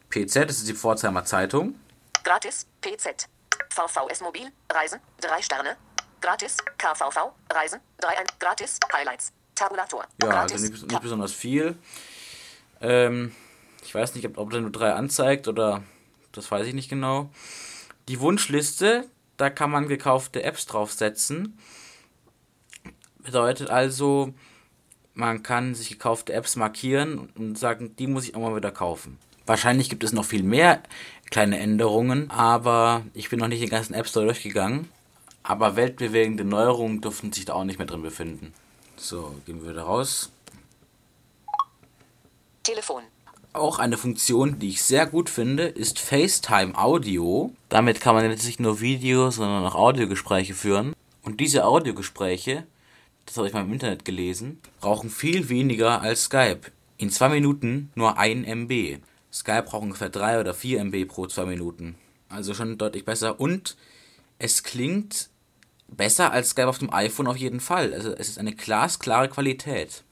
PZ, 0.09 0.35
das 0.49 0.57
ist 0.57 0.67
die 0.67 0.73
Pforzheimer 0.73 1.23
Zeitung. 1.23 1.75
Gratis. 2.23 2.65
PZ. 2.81 3.29
VVS 3.69 4.21
Mobil. 4.21 4.51
Reisen. 4.71 4.99
3 5.21 5.41
Sterne. 5.41 5.77
Gratis. 6.25 6.57
KVV. 6.79 7.33
Reisen. 7.53 7.79
3 7.99 8.17
1. 8.17 8.39
Gratis. 8.39 8.79
Highlights. 8.91 9.31
Tabulator. 9.53 10.05
Ja, 10.23 10.29
Gratis. 10.29 10.53
also 10.53 10.71
nicht, 10.71 10.87
nicht 10.87 11.01
besonders 11.01 11.31
viel. 11.31 11.77
Ähm, 12.81 13.31
ich 13.83 13.93
weiß 13.93 14.15
nicht, 14.15 14.25
ob, 14.25 14.39
ob 14.39 14.49
der 14.49 14.61
nur 14.61 14.71
drei 14.71 14.93
anzeigt 14.93 15.47
oder 15.47 15.83
das 16.31 16.49
weiß 16.49 16.65
ich 16.65 16.73
nicht 16.73 16.89
genau. 16.89 17.29
Die 18.07 18.19
Wunschliste, 18.19 19.07
da 19.37 19.51
kann 19.51 19.69
man 19.69 19.87
gekaufte 19.87 20.41
Apps 20.41 20.65
draufsetzen. 20.65 21.59
Bedeutet 23.19 23.69
also, 23.69 24.33
man 25.13 25.43
kann 25.43 25.75
sich 25.75 25.89
gekaufte 25.89 26.33
Apps 26.33 26.55
markieren 26.55 27.29
und 27.35 27.55
sagen, 27.55 27.95
die 27.97 28.07
muss 28.07 28.27
ich 28.27 28.35
auch 28.35 28.41
mal 28.41 28.55
wieder 28.55 28.71
kaufen. 28.71 29.19
Wahrscheinlich 29.45 29.91
gibt 29.91 30.03
es 30.03 30.11
noch 30.11 30.25
viel 30.25 30.41
mehr 30.41 30.81
kleine 31.29 31.59
Änderungen, 31.59 32.31
aber 32.31 33.03
ich 33.13 33.29
bin 33.29 33.37
noch 33.37 33.47
nicht 33.47 33.61
den 33.61 33.69
ganzen 33.69 33.93
App 33.93 34.07
Store 34.07 34.25
durchgegangen. 34.25 34.89
Aber 35.47 35.75
weltbewegende 35.75 36.43
Neuerungen 36.43 37.01
dürften 37.01 37.31
sich 37.31 37.45
da 37.45 37.53
auch 37.53 37.65
nicht 37.65 37.77
mehr 37.77 37.85
drin 37.85 38.01
befinden. 38.01 38.51
So, 38.95 39.35
gehen 39.45 39.61
wir 39.61 39.73
wieder 39.73 39.83
raus. 39.83 40.31
Telefon. 42.63 43.03
Auch 43.53 43.77
eine 43.77 43.95
Funktion, 43.95 44.57
die 44.57 44.69
ich 44.69 44.81
sehr 44.81 45.05
gut 45.05 45.29
finde, 45.29 45.65
ist 45.65 45.99
FaceTime 45.99 46.75
Audio. 46.75 47.53
Damit 47.69 48.01
kann 48.01 48.15
man 48.15 48.27
jetzt 48.27 48.47
nicht 48.47 48.59
nur 48.59 48.81
Video, 48.81 49.29
sondern 49.29 49.63
auch 49.65 49.75
Audiogespräche 49.75 50.55
führen. 50.55 50.95
Und 51.21 51.39
diese 51.39 51.63
Audiogespräche, 51.63 52.65
das 53.27 53.37
habe 53.37 53.47
ich 53.47 53.53
mal 53.53 53.61
im 53.61 53.71
Internet 53.71 54.03
gelesen, 54.03 54.59
brauchen 54.81 55.11
viel 55.11 55.47
weniger 55.47 56.01
als 56.01 56.23
Skype. 56.23 56.71
In 56.97 57.11
zwei 57.11 57.29
Minuten 57.29 57.91
nur 57.93 58.17
1 58.17 58.47
MB. 58.47 58.97
Skype 59.31 59.63
braucht 59.63 59.83
ungefähr 59.83 60.09
3 60.09 60.39
oder 60.39 60.55
4 60.55 60.79
MB 60.85 61.07
pro 61.07 61.27
zwei 61.27 61.45
Minuten. 61.45 61.95
Also 62.29 62.55
schon 62.55 62.79
deutlich 62.79 63.05
besser. 63.05 63.39
Und 63.39 63.77
es 64.39 64.63
klingt 64.63 65.29
besser 65.87 66.31
als 66.31 66.49
Skype 66.49 66.67
auf 66.67 66.79
dem 66.79 66.93
iPhone 66.93 67.27
auf 67.27 67.37
jeden 67.37 67.59
Fall. 67.59 67.93
Also 67.93 68.11
es 68.13 68.29
ist 68.29 68.39
eine 68.39 68.53
glasklare 68.53 69.29
Qualität. 69.29 70.03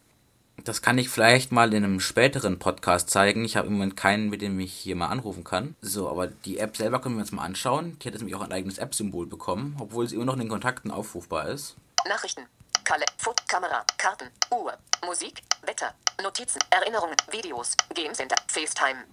Das 0.64 0.82
kann 0.82 0.98
ich 0.98 1.10
vielleicht 1.10 1.52
mal 1.52 1.74
in 1.74 1.84
einem 1.84 2.00
späteren 2.00 2.60
Podcast 2.60 3.10
zeigen. 3.10 3.44
Ich 3.44 3.58
habe 3.58 3.68
im 3.68 3.74
Moment 3.74 3.98
keinen, 3.98 4.30
mit 4.30 4.42
dem 4.42 4.60
ich 4.60 4.72
hier 4.72 4.96
mal 4.96 5.08
anrufen 5.08 5.44
kann. 5.44 5.76
So, 5.82 6.10
aber 6.10 6.28
die 6.28 6.60
App 6.60 6.78
selber 6.78 7.02
können 7.02 7.16
wir 7.16 7.22
uns 7.22 7.32
mal 7.32 7.44
anschauen. 7.44 7.98
Die 8.00 8.08
hat 8.08 8.14
jetzt 8.14 8.22
nämlich 8.22 8.36
auch 8.36 8.42
ein 8.42 8.52
eigenes 8.52 8.78
App-Symbol 8.78 9.26
bekommen, 9.26 9.76
obwohl 9.80 10.08
sie 10.08 10.16
immer 10.16 10.26
noch 10.26 10.34
in 10.34 10.42
den 10.42 10.50
Kontakten 10.50 10.92
aufrufbar 10.92 11.50
ist. 11.50 11.76
Nachrichten. 12.08 12.46
Kalle, 12.84 13.06
Foto, 13.18 13.44
Kamera, 13.48 13.84
Karten, 13.98 14.30
Uhr, 14.52 14.78
Musik, 15.06 15.42
Wetter, 15.66 15.94
Notizen, 16.22 16.60
Erinnerungen, 16.70 17.16
Videos, 17.32 17.76
Game 17.94 18.14
Center, 18.14 18.36
FaceTime. 18.48 19.06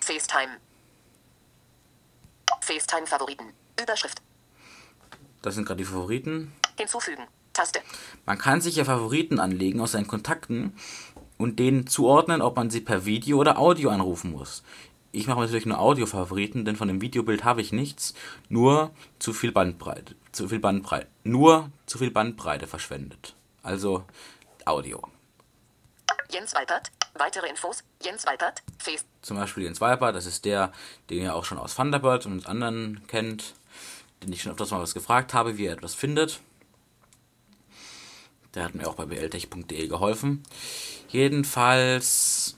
FaceTime. 0.00 0.58
FaceTime 2.60 3.06
Favoriten. 3.06 3.52
Überschrift. 3.80 4.22
Das 5.44 5.56
sind 5.56 5.66
gerade 5.66 5.76
die 5.76 5.84
Favoriten. 5.84 6.54
Hinzufügen. 6.78 7.26
Taste. 7.52 7.80
Man 8.24 8.38
kann 8.38 8.62
sich 8.62 8.76
ja 8.76 8.84
Favoriten 8.86 9.38
anlegen 9.38 9.78
aus 9.82 9.92
seinen 9.92 10.06
Kontakten 10.06 10.74
und 11.36 11.58
denen 11.58 11.86
zuordnen, 11.86 12.40
ob 12.40 12.56
man 12.56 12.70
sie 12.70 12.80
per 12.80 13.04
Video 13.04 13.36
oder 13.36 13.58
Audio 13.58 13.90
anrufen 13.90 14.32
muss. 14.32 14.62
Ich 15.12 15.26
mache 15.26 15.40
natürlich 15.40 15.66
nur 15.66 15.78
Audio-Favoriten, 15.78 16.64
denn 16.64 16.76
von 16.76 16.88
dem 16.88 17.02
Videobild 17.02 17.44
habe 17.44 17.60
ich 17.60 17.72
nichts. 17.72 18.14
Nur 18.48 18.90
zu 19.18 19.34
viel 19.34 19.52
Bandbreite. 19.52 20.14
Zu 20.32 20.48
viel 20.48 20.60
Bandbreite. 20.60 21.08
Nur 21.24 21.70
zu 21.84 21.98
viel 21.98 22.10
Bandbreite 22.10 22.66
verschwendet. 22.66 23.34
Also 23.62 24.04
Audio. 24.64 25.02
Jens 26.30 26.54
Weipert. 26.54 26.90
Weitere 27.18 27.50
Infos. 27.50 27.84
Jens 28.02 28.26
Weipert. 28.26 28.62
Face. 28.78 29.04
Zum 29.20 29.36
Beispiel 29.36 29.64
Jens 29.64 29.82
Weiper, 29.82 30.10
das 30.10 30.24
ist 30.24 30.46
der, 30.46 30.72
den 31.10 31.22
ihr 31.22 31.34
auch 31.34 31.44
schon 31.44 31.58
aus 31.58 31.74
Thunderbird 31.74 32.24
und 32.24 32.46
anderen 32.46 33.06
kennt, 33.08 33.54
den 34.22 34.32
ich 34.32 34.42
schon 34.42 34.52
öfters 34.52 34.70
mal 34.70 34.80
was 34.80 34.94
gefragt 34.94 35.34
habe, 35.34 35.58
wie 35.58 35.66
er 35.66 35.74
etwas 35.74 35.94
findet. 35.94 36.40
Der 38.54 38.64
hat 38.64 38.74
mir 38.74 38.86
auch 38.88 38.94
bei 38.94 39.04
bltech.de 39.04 39.88
geholfen. 39.88 40.42
Jedenfalls. 41.08 42.56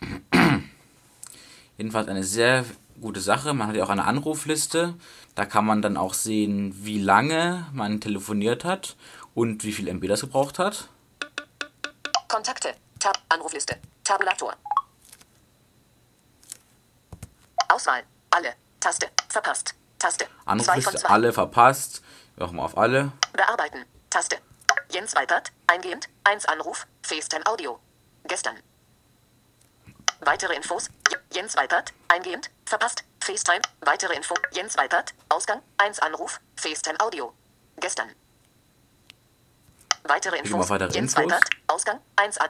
Jedenfalls 1.78 2.08
eine 2.08 2.24
sehr 2.24 2.64
gute 3.00 3.20
Sache. 3.20 3.54
Man 3.54 3.68
hat 3.68 3.76
ja 3.76 3.84
auch 3.84 3.90
eine 3.90 4.04
Anrufliste. 4.04 4.94
Da 5.34 5.46
kann 5.46 5.64
man 5.64 5.82
dann 5.82 5.96
auch 5.96 6.14
sehen, 6.14 6.74
wie 6.84 7.00
lange 7.00 7.66
man 7.72 8.00
telefoniert 8.00 8.64
hat 8.64 8.96
und 9.34 9.64
wie 9.64 9.72
viel 9.72 9.88
MB 9.88 10.06
das 10.06 10.20
gebraucht 10.20 10.58
hat. 10.58 10.88
Kontakte. 12.28 12.74
Tab. 13.00 13.18
Anrufliste. 13.28 13.78
Tabulator. 14.04 14.54
Auswahl. 17.68 18.02
Alle. 18.30 18.54
Taste. 18.78 19.08
Verpasst. 19.28 19.74
Taste. 20.00 20.26
Anrufliste 20.46 21.08
alle 21.08 21.32
verpasst. 21.32 22.02
Wir 22.34 22.46
machen 22.46 22.58
auf 22.58 22.76
alle. 22.76 23.12
Bearbeiten. 23.34 23.84
Taste. 24.08 24.38
Jens 24.90 25.14
Weipert. 25.14 25.52
Eingehend. 25.66 26.08
1 26.24 26.46
Anruf. 26.46 26.86
FaceTime 27.02 27.44
Audio. 27.46 27.78
Gestern. 28.24 28.56
Weitere 30.20 30.54
Infos. 30.54 30.88
Jens 31.32 31.54
Weipert. 31.54 31.92
Eingehend. 32.08 32.50
Verpasst. 32.64 33.04
FaceTime. 33.20 33.60
Weitere 33.82 34.14
Info. 34.14 34.34
Jens 34.52 34.76
Weipert. 34.78 35.14
Ausgang. 35.28 35.62
1 35.76 36.00
Anruf. 36.00 36.40
FaceTime 36.56 36.98
Audio. 36.98 37.34
Gestern. 37.76 38.10
Weitere 40.04 40.38
Infos. 40.38 40.70
weitere 40.70 40.92
Jens 40.94 41.12
Infos. 41.12 41.30
Weipert. 41.30 41.50
Ausgang. 41.66 42.00
1 42.16 42.38
An. 42.38 42.48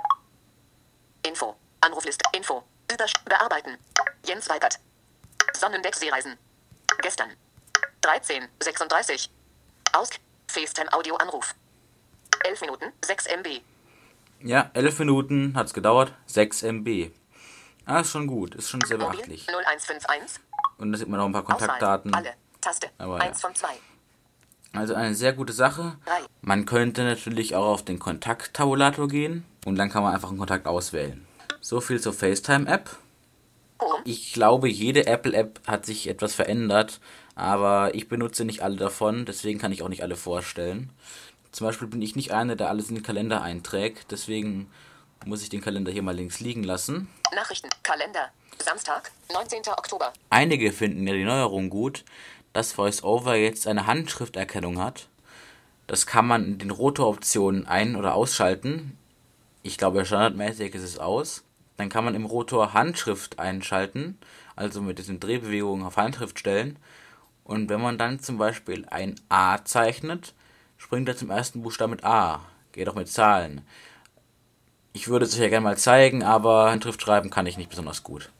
Info. 1.24 1.56
Anrufliste. 1.80 2.24
Info. 2.32 2.62
Übersch. 2.92 3.14
Bearbeiten. 3.24 3.76
Jens 4.24 4.48
Weipert. 4.48 4.78
Sonnendeck-Seereisen. 5.52 6.38
Gestern. 7.03 7.31
13. 8.03 8.48
36. 8.62 9.31
Aus. 9.92 10.11
FaceTime 10.48 10.92
Audio 10.92 11.14
Anruf. 11.16 11.55
11 12.44 12.61
Minuten, 12.62 12.92
6 13.05 13.26
MB. 13.26 13.61
Ja, 14.42 14.70
11 14.74 14.98
Minuten 15.00 15.55
hat 15.55 15.66
es 15.66 15.74
gedauert, 15.74 16.12
6 16.26 16.62
MB. 16.62 17.11
Ah, 17.85 18.00
ist 18.00 18.11
schon 18.11 18.26
gut, 18.26 18.55
ist 18.55 18.70
schon 18.70 18.81
sehr 18.81 18.98
beachtlich. 18.98 19.46
0151. 19.48 20.40
Und 20.79 20.92
da 20.92 20.98
sieht 20.98 21.09
man 21.09 21.18
noch 21.18 21.26
ein 21.26 21.33
paar 21.33 21.42
Auswahl. 21.42 21.59
Kontaktdaten. 21.59 22.14
Alle. 22.14 22.35
Taste. 22.61 22.88
Aber 22.98 23.18
ja. 23.18 23.24
1 23.24 23.40
von 23.40 23.55
2. 23.55 23.68
Also 24.72 24.94
eine 24.94 25.14
sehr 25.14 25.33
gute 25.33 25.53
Sache. 25.53 25.96
Man 26.42 26.64
könnte 26.64 27.03
natürlich 27.05 27.55
auch 27.55 27.66
auf 27.66 27.85
den 27.85 27.98
Kontakttabulator 27.98 29.09
gehen 29.09 29.44
und 29.66 29.76
dann 29.76 29.90
kann 29.90 30.03
man 30.03 30.14
einfach 30.14 30.29
einen 30.29 30.38
Kontakt 30.38 30.66
auswählen. 30.66 31.26
So 31.61 31.81
viel 31.81 32.00
zur 32.00 32.12
FaceTime-App. 32.12 32.88
Home. 32.88 33.00
Ich 34.04 34.32
glaube, 34.32 34.68
jede 34.68 35.06
Apple-App 35.06 35.60
hat 35.66 35.86
sich 35.86 36.08
etwas 36.08 36.34
verändert, 36.34 37.00
aber 37.34 37.94
ich 37.94 38.08
benutze 38.08 38.44
nicht 38.44 38.62
alle 38.62 38.76
davon, 38.76 39.24
deswegen 39.24 39.58
kann 39.58 39.72
ich 39.72 39.82
auch 39.82 39.88
nicht 39.88 40.02
alle 40.02 40.16
vorstellen. 40.16 40.90
Zum 41.52 41.66
Beispiel 41.66 41.88
bin 41.88 42.02
ich 42.02 42.16
nicht 42.16 42.32
einer, 42.32 42.56
der 42.56 42.68
alles 42.68 42.88
in 42.88 42.96
den 42.96 43.04
Kalender 43.04 43.42
einträgt, 43.42 44.06
deswegen 44.10 44.70
muss 45.24 45.42
ich 45.42 45.48
den 45.48 45.60
Kalender 45.60 45.90
hier 45.92 46.02
mal 46.02 46.14
links 46.14 46.40
liegen 46.40 46.62
lassen. 46.62 47.08
Nachrichten. 47.34 47.68
Kalender. 47.82 48.30
Samstag, 48.58 49.10
19. 49.32 49.60
Oktober. 49.68 50.12
Einige 50.28 50.72
finden 50.72 51.06
ja 51.06 51.14
die 51.14 51.24
Neuerung 51.24 51.70
gut, 51.70 52.04
dass 52.52 52.76
VoiceOver 52.76 53.36
jetzt 53.36 53.66
eine 53.66 53.86
Handschrifterkennung 53.86 54.78
hat. 54.78 55.08
Das 55.86 56.06
kann 56.06 56.26
man 56.26 56.44
in 56.44 56.58
den 56.58 56.70
Rotoroptionen 56.70 57.66
ein- 57.66 57.96
oder 57.96 58.14
ausschalten. 58.14 58.96
Ich 59.62 59.76
glaube, 59.76 60.04
standardmäßig 60.04 60.74
ist 60.74 60.84
es 60.84 60.98
aus. 60.98 61.42
Dann 61.80 61.88
kann 61.88 62.04
man 62.04 62.14
im 62.14 62.26
Rotor 62.26 62.74
Handschrift 62.74 63.38
einschalten, 63.38 64.18
also 64.54 64.82
mit 64.82 64.98
diesen 64.98 65.18
Drehbewegungen 65.18 65.86
auf 65.86 65.96
Handschrift 65.96 66.38
stellen. 66.38 66.78
Und 67.42 67.70
wenn 67.70 67.80
man 67.80 67.96
dann 67.96 68.20
zum 68.20 68.36
Beispiel 68.36 68.84
ein 68.90 69.14
A 69.30 69.64
zeichnet, 69.64 70.34
springt 70.76 71.08
er 71.08 71.16
zum 71.16 71.30
ersten 71.30 71.62
Buchstaben 71.62 71.92
mit 71.92 72.04
A. 72.04 72.42
Geht 72.72 72.86
auch 72.90 72.96
mit 72.96 73.08
Zahlen. 73.08 73.62
Ich 74.92 75.08
würde 75.08 75.24
es 75.24 75.32
euch 75.32 75.40
ja 75.40 75.48
gerne 75.48 75.64
mal 75.64 75.78
zeigen, 75.78 76.22
aber 76.22 76.70
Handschrift 76.70 77.00
schreiben 77.00 77.30
kann 77.30 77.46
ich 77.46 77.56
nicht 77.56 77.70
besonders 77.70 78.02
gut. 78.02 78.30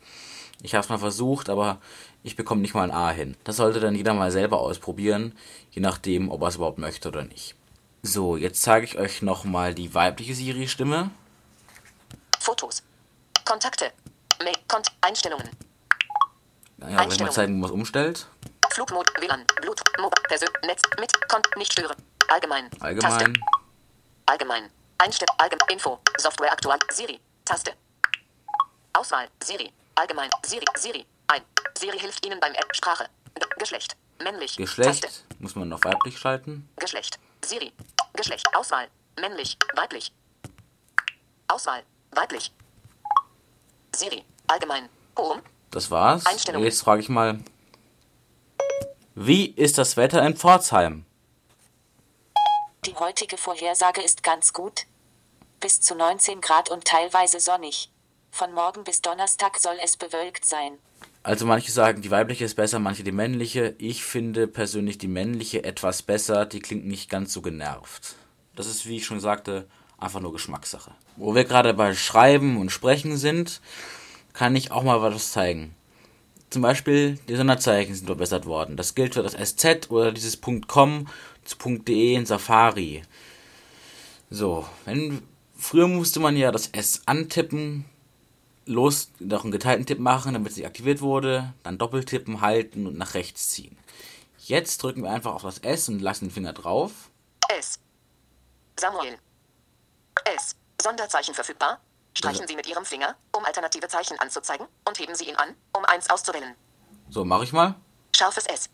Ich 0.61 0.75
habe 0.75 0.85
es 0.85 0.91
mal 0.91 0.99
versucht, 0.99 1.49
aber 1.49 1.79
ich 2.23 2.37
bekomme 2.37 2.61
nicht 2.61 2.75
mal 2.75 2.85
ein 2.85 2.95
A 2.95 3.11
hin. 3.11 3.39
Das 3.45 3.57
sollte 3.57 3.81
dann 3.81 3.95
jeder 3.95 4.13
mal 4.13 4.31
selber 4.31 4.61
ausprobieren, 4.61 5.33
je 5.71 5.81
nachdem, 5.81 6.31
ob 6.31 6.43
er 6.43 6.49
es 6.49 6.57
überhaupt 6.57 6.77
möchte 6.77 7.09
oder 7.09 7.25
nicht. 7.25 7.55
So, 8.03 8.37
jetzt 8.37 8.61
zeige 8.61 8.85
ich 8.85 8.99
euch 8.99 9.23
nochmal 9.23 9.75
die 9.75 9.95
weibliche 9.95 10.35
Siri-Stimme. 10.35 11.11
Fotos. 12.39 12.83
Kontakte. 13.51 13.93
Mail. 14.45 14.55
Kont 14.69 14.87
Einstellungen. 15.01 15.51
Ja, 16.79 16.87
soll 16.87 16.89
ich 16.89 16.95
mal 16.95 17.03
Einstellungen. 17.03 17.35
zeigen, 17.35 17.55
wie 17.57 17.59
man 17.59 17.71
es 17.71 17.75
umstellt. 17.75 18.27
Flugmod. 18.71 19.11
WLAN. 19.21 19.45
Bluetooth. 19.61 19.99
Mobile. 19.99 20.23
Persön. 20.29 20.49
Netz. 20.65 20.83
Mit. 21.01 21.29
Kont. 21.29 21.49
Nicht 21.57 21.73
stören. 21.73 21.97
Allgemein. 22.29 22.71
Taste. 22.71 22.85
Allgemein. 22.85 23.39
Allgemein. 24.27 24.71
Einstellung. 24.99 25.35
Allgemein. 25.39 25.69
Info. 25.69 25.99
Software 26.17 26.53
aktuell. 26.53 26.79
Siri. 26.93 27.19
Taste. 27.45 27.73
Auswahl. 28.93 29.27
Siri. 29.43 29.73
Allgemein. 29.97 30.31
Siri. 30.47 30.65
Siri. 30.77 31.05
Ein. 31.27 31.43
Siri 31.77 31.99
hilft 31.99 32.25
Ihnen 32.25 32.39
beim 32.39 32.53
App. 32.53 32.69
Sprache. 32.77 33.09
Geschlecht. 33.59 33.97
Männlich. 34.23 34.57
Geschlecht 34.57 35.03
Taste. 35.03 35.25
muss 35.41 35.57
man 35.57 35.73
auf 35.73 35.83
weiblich 35.83 36.17
schalten. 36.17 36.69
Geschlecht. 36.77 37.19
Siri. 37.45 37.73
Geschlecht. 38.13 38.47
Auswahl. 38.55 38.87
Männlich. 39.21 39.59
Weiblich. 39.75 40.13
Auswahl. 41.49 41.83
Weiblich. 42.13 42.53
Siri. 44.01 44.25
Allgemein. 44.47 44.89
Home. 45.19 45.43
Das 45.71 45.91
war's. 45.91 46.25
Einstellungen. 46.25 46.65
Jetzt 46.65 46.81
frage 46.81 47.03
ich 47.03 47.11
mal, 47.11 47.39
wie 49.15 49.45
ist 49.45 49.77
das 49.77 49.99
Wetter 49.99 50.25
in 50.27 50.37
Pforzheim? 50.37 51.05
Die 52.87 52.95
heutige 52.95 53.37
Vorhersage 53.37 54.01
ist 54.01 54.23
ganz 54.23 54.55
gut. 54.55 54.87
Bis 55.61 55.83
zu 55.83 55.95
19 55.95 56.41
Grad 56.41 56.71
und 56.71 56.87
teilweise 56.87 57.41
sonnig. 57.41 57.91
Von 58.31 58.55
morgen 58.55 58.85
bis 58.85 59.03
Donnerstag 59.03 59.59
soll 59.59 59.77
es 59.85 59.99
bewölkt 59.99 60.47
sein. 60.47 60.79
Also 61.23 61.45
manche 61.45 61.71
sagen, 61.71 62.01
die 62.01 62.11
weibliche 62.11 62.47
ist 62.47 62.55
besser, 62.55 62.79
manche 62.79 63.05
die 63.05 63.13
männliche. 63.13 63.75
Ich 63.77 64.03
finde 64.03 64.47
persönlich 64.47 64.97
die 64.97 65.09
männliche 65.09 65.63
etwas 65.63 66.01
besser. 66.01 66.47
Die 66.47 66.61
klingt 66.61 66.87
nicht 66.87 67.11
ganz 67.11 67.35
so 67.35 67.43
genervt. 67.43 68.15
Das 68.57 68.67
ist, 68.67 68.87
wie 68.87 68.97
ich 68.97 69.05
schon 69.05 69.21
sagte, 69.21 69.69
einfach 70.01 70.21
nur 70.21 70.33
Geschmackssache. 70.33 70.93
Wo 71.17 71.35
wir 71.35 71.45
gerade 71.45 71.75
bei 71.75 71.95
Schreiben 71.95 72.57
und 72.57 72.71
Sprechen 72.71 73.17
sind, 73.17 73.61
kann 74.33 74.57
ich 74.57 74.73
auch 74.73 74.83
mal 74.83 75.01
was 75.03 75.33
zeigen. 75.33 75.75
Zum 76.51 76.63
Beispiel 76.63 77.19
die 77.29 77.37
Sonderzeichen 77.37 77.95
sind 77.95 78.07
verbessert 78.07 78.47
worden. 78.47 78.77
Das 78.77 78.95
gilt 78.95 79.15
für 79.15 79.23
das 79.23 79.35
SZ 79.35 79.91
oder 79.91 80.13
dieses 80.13 80.41
.com 80.41 81.07
zu 81.45 81.57
.de 81.79 82.15
in 82.15 82.27
Safari. 82.27 83.03
So, 84.31 84.67
wenn 84.85 85.23
früher 85.57 85.87
musste 85.87 86.21
man 86.21 86.37
ja 86.37 86.51
das 86.51 86.69
S 86.69 87.03
antippen, 87.07 87.85
los 88.67 89.11
noch 89.19 89.43
einen 89.43 89.53
geteilten 89.53 89.87
Tipp 89.87 89.99
machen, 89.99 90.35
damit 90.35 90.53
sie 90.53 90.67
aktiviert 90.67 91.01
wurde, 91.01 91.53
dann 91.63 91.79
doppeltippen, 91.79 92.41
halten 92.41 92.87
und 92.87 92.99
nach 92.99 93.15
rechts 93.15 93.51
ziehen. 93.51 93.77
Jetzt 94.39 94.83
drücken 94.83 95.03
wir 95.03 95.11
einfach 95.11 95.35
auf 95.35 95.43
das 95.43 95.59
S 95.59 95.89
und 95.89 96.01
lassen 96.01 96.27
den 96.27 96.33
Finger 96.33 96.53
drauf. 96.53 97.11
S. 97.49 97.79
Samuel. 98.79 99.19
S. 100.25 100.57
Sonderzeichen 100.81 101.35
verfügbar. 101.35 101.81
Streichen 102.15 102.47
Sie 102.47 102.57
mit 102.57 102.67
Ihrem 102.67 102.85
Finger, 102.85 103.15
um 103.37 103.45
alternative 103.45 103.89
Zeichen 103.89 104.19
anzuzeigen, 104.19 104.67
und 104.87 104.99
heben 104.99 105.15
Sie 105.15 105.29
ihn 105.29 105.37
an, 105.37 105.55
um 105.73 105.85
eins 105.85 106.11
auszuwählen. 106.11 106.55
So, 107.09 107.25
mache 107.25 107.45
ich 107.45 107.53
mal. 107.53 107.77
Scharfes 108.15 108.47
S. 108.47 108.69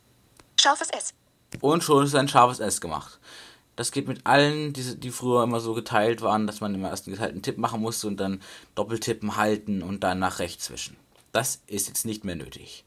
Scharfes 0.58 0.90
S. 0.90 1.14
Und 1.60 1.84
schon 1.84 2.04
ist 2.04 2.14
ein 2.14 2.28
scharfes 2.28 2.60
S 2.60 2.80
gemacht. 2.80 3.18
Das 3.76 3.92
geht 3.92 4.08
mit 4.08 4.26
allen, 4.26 4.72
die, 4.72 4.98
die 4.98 5.10
früher 5.10 5.42
immer 5.42 5.60
so 5.60 5.74
geteilt 5.74 6.22
waren, 6.22 6.46
dass 6.46 6.60
man 6.60 6.74
immer 6.74 6.88
erst 6.88 7.06
einen 7.06 7.16
geteilten 7.16 7.42
Tipp 7.42 7.58
machen 7.58 7.80
musste 7.80 8.06
und 8.06 8.16
dann 8.16 8.42
doppeltippen, 8.74 9.36
halten 9.36 9.82
und 9.82 10.02
dann 10.02 10.18
nach 10.18 10.38
rechts 10.38 10.70
wischen. 10.70 10.96
Das 11.32 11.60
ist 11.66 11.88
jetzt 11.88 12.06
nicht 12.06 12.24
mehr 12.24 12.36
nötig. 12.36 12.84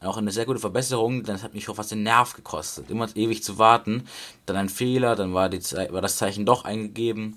Auch 0.00 0.16
eine 0.16 0.32
sehr 0.32 0.44
gute 0.44 0.58
Verbesserung, 0.58 1.22
denn 1.22 1.36
es 1.36 1.42
hat 1.42 1.54
mich 1.54 1.64
schon 1.64 1.76
fast 1.76 1.92
den 1.92 2.02
Nerv 2.02 2.34
gekostet. 2.34 2.90
Immer 2.90 3.08
ewig 3.14 3.42
zu 3.42 3.58
warten, 3.58 4.06
dann 4.44 4.56
ein 4.56 4.68
Fehler, 4.68 5.16
dann 5.16 5.32
war, 5.32 5.48
die, 5.48 5.62
war 5.62 6.02
das 6.02 6.18
Zeichen 6.18 6.44
doch 6.44 6.64
eingegeben. 6.64 7.36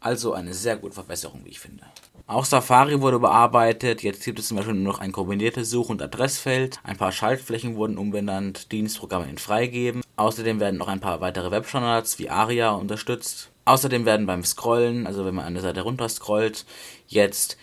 Also 0.00 0.32
eine 0.32 0.54
sehr 0.54 0.76
gute 0.76 0.94
Verbesserung, 0.94 1.40
wie 1.44 1.50
ich 1.50 1.60
finde. 1.60 1.84
Auch 2.26 2.44
Safari 2.44 3.00
wurde 3.00 3.18
bearbeitet. 3.18 4.02
Jetzt 4.02 4.22
gibt 4.24 4.38
es 4.38 4.48
zum 4.48 4.58
Beispiel 4.58 4.74
nur 4.74 4.92
noch 4.92 5.00
ein 5.00 5.12
kombiniertes 5.12 5.70
Such- 5.70 5.88
und 5.88 6.02
Adressfeld. 6.02 6.78
Ein 6.84 6.98
paar 6.98 7.10
Schaltflächen 7.10 7.74
wurden 7.74 7.98
umbenannt, 7.98 8.70
Dienstprogramme 8.70 9.28
in 9.28 9.38
freigeben. 9.38 10.02
Außerdem 10.16 10.60
werden 10.60 10.78
noch 10.78 10.88
ein 10.88 11.00
paar 11.00 11.20
weitere 11.20 11.50
Webstandards 11.50 12.18
wie 12.18 12.28
ARIA 12.28 12.70
unterstützt. 12.70 13.50
Außerdem 13.64 14.04
werden 14.04 14.26
beim 14.26 14.44
Scrollen, 14.44 15.06
also 15.06 15.24
wenn 15.24 15.34
man 15.34 15.46
eine 15.46 15.60
Seite 15.60 15.82
runter 15.82 16.08
scrollt, 16.08 16.64
jetzt 17.06 17.56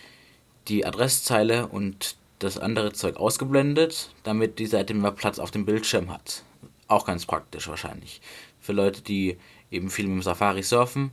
die 0.68 0.86
Adresszeile 0.86 1.68
und 1.68 2.16
das 2.40 2.58
andere 2.58 2.92
Zeug 2.92 3.18
ausgeblendet, 3.18 4.10
damit 4.24 4.60
die 4.60 4.66
Seite 4.66 4.94
mehr 4.94 5.12
Platz 5.12 5.40
auf 5.40 5.52
dem 5.52 5.66
Bildschirm 5.66 6.12
hat. 6.12 6.44
Auch 6.88 7.06
ganz 7.06 7.26
praktisch 7.26 7.68
wahrscheinlich. 7.68 8.22
Für 8.60 8.74
Leute, 8.74 9.02
die 9.02 9.38
eben 9.72 9.90
viel 9.90 10.08
mit 10.08 10.16
dem 10.18 10.22
Safari 10.22 10.64
surfen. 10.64 11.12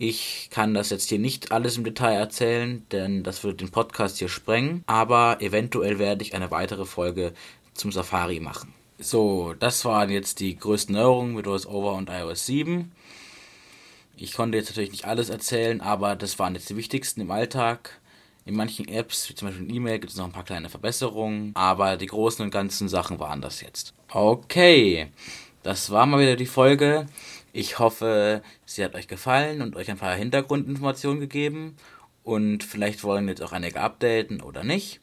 Ich 0.00 0.48
kann 0.52 0.74
das 0.74 0.90
jetzt 0.90 1.08
hier 1.08 1.18
nicht 1.18 1.50
alles 1.50 1.76
im 1.76 1.82
Detail 1.82 2.14
erzählen, 2.14 2.86
denn 2.92 3.24
das 3.24 3.42
würde 3.42 3.56
den 3.56 3.70
Podcast 3.70 4.18
hier 4.18 4.28
sprengen. 4.28 4.84
Aber 4.86 5.38
eventuell 5.40 5.98
werde 5.98 6.22
ich 6.22 6.36
eine 6.36 6.52
weitere 6.52 6.84
Folge 6.84 7.32
zum 7.74 7.90
Safari 7.90 8.38
machen. 8.38 8.72
So, 9.00 9.54
das 9.58 9.84
waren 9.84 10.10
jetzt 10.10 10.38
die 10.38 10.56
größten 10.56 10.94
Neuerungen 10.94 11.34
mit 11.34 11.48
OS 11.48 11.66
Over 11.66 11.94
und 11.94 12.10
iOS 12.10 12.46
7. 12.46 12.92
Ich 14.16 14.34
konnte 14.34 14.56
jetzt 14.56 14.68
natürlich 14.68 14.92
nicht 14.92 15.04
alles 15.04 15.30
erzählen, 15.30 15.80
aber 15.80 16.14
das 16.14 16.38
waren 16.38 16.54
jetzt 16.54 16.70
die 16.70 16.76
wichtigsten 16.76 17.20
im 17.20 17.30
Alltag. 17.32 18.00
In 18.44 18.54
manchen 18.54 18.88
Apps, 18.88 19.28
wie 19.28 19.34
zum 19.34 19.48
Beispiel 19.48 19.68
in 19.68 19.74
E-Mail, 19.74 19.98
gibt 19.98 20.12
es 20.12 20.18
noch 20.18 20.24
ein 20.24 20.32
paar 20.32 20.44
kleine 20.44 20.68
Verbesserungen, 20.68 21.52
aber 21.54 21.96
die 21.96 22.06
großen 22.06 22.44
und 22.44 22.50
ganzen 22.50 22.88
Sachen 22.88 23.18
waren 23.18 23.40
das 23.40 23.60
jetzt. 23.60 23.94
Okay, 24.10 25.08
das 25.62 25.90
war 25.90 26.06
mal 26.06 26.20
wieder 26.20 26.36
die 26.36 26.46
Folge. 26.46 27.06
Ich 27.52 27.78
hoffe, 27.78 28.42
sie 28.66 28.84
hat 28.84 28.94
euch 28.94 29.08
gefallen 29.08 29.62
und 29.62 29.76
euch 29.76 29.90
ein 29.90 29.98
paar 29.98 30.14
Hintergrundinformationen 30.14 31.20
gegeben. 31.20 31.76
Und 32.22 32.62
vielleicht 32.62 33.04
wollen 33.04 33.28
jetzt 33.28 33.42
auch 33.42 33.52
einige 33.52 33.80
updaten 33.80 34.42
oder 34.42 34.64
nicht. 34.64 35.00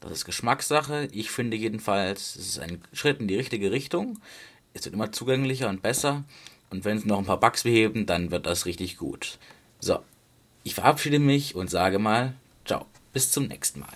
Das 0.00 0.10
ist 0.12 0.24
Geschmackssache. 0.24 1.08
Ich 1.12 1.30
finde 1.30 1.56
jedenfalls, 1.56 2.36
es 2.36 2.48
ist 2.48 2.58
ein 2.58 2.82
Schritt 2.92 3.20
in 3.20 3.28
die 3.28 3.36
richtige 3.36 3.70
Richtung. 3.70 4.18
Es 4.74 4.84
wird 4.84 4.94
immer 4.94 5.12
zugänglicher 5.12 5.68
und 5.68 5.82
besser. 5.82 6.24
Und 6.70 6.84
wenn 6.84 6.98
sie 6.98 7.08
noch 7.08 7.18
ein 7.18 7.24
paar 7.24 7.40
Bugs 7.40 7.62
beheben, 7.62 8.06
dann 8.06 8.30
wird 8.30 8.46
das 8.46 8.66
richtig 8.66 8.96
gut. 8.96 9.38
So, 9.78 10.00
ich 10.64 10.74
verabschiede 10.74 11.18
mich 11.18 11.54
und 11.54 11.70
sage 11.70 11.98
mal, 11.98 12.34
ciao, 12.64 12.86
bis 13.12 13.30
zum 13.30 13.46
nächsten 13.46 13.80
Mal. 13.80 13.94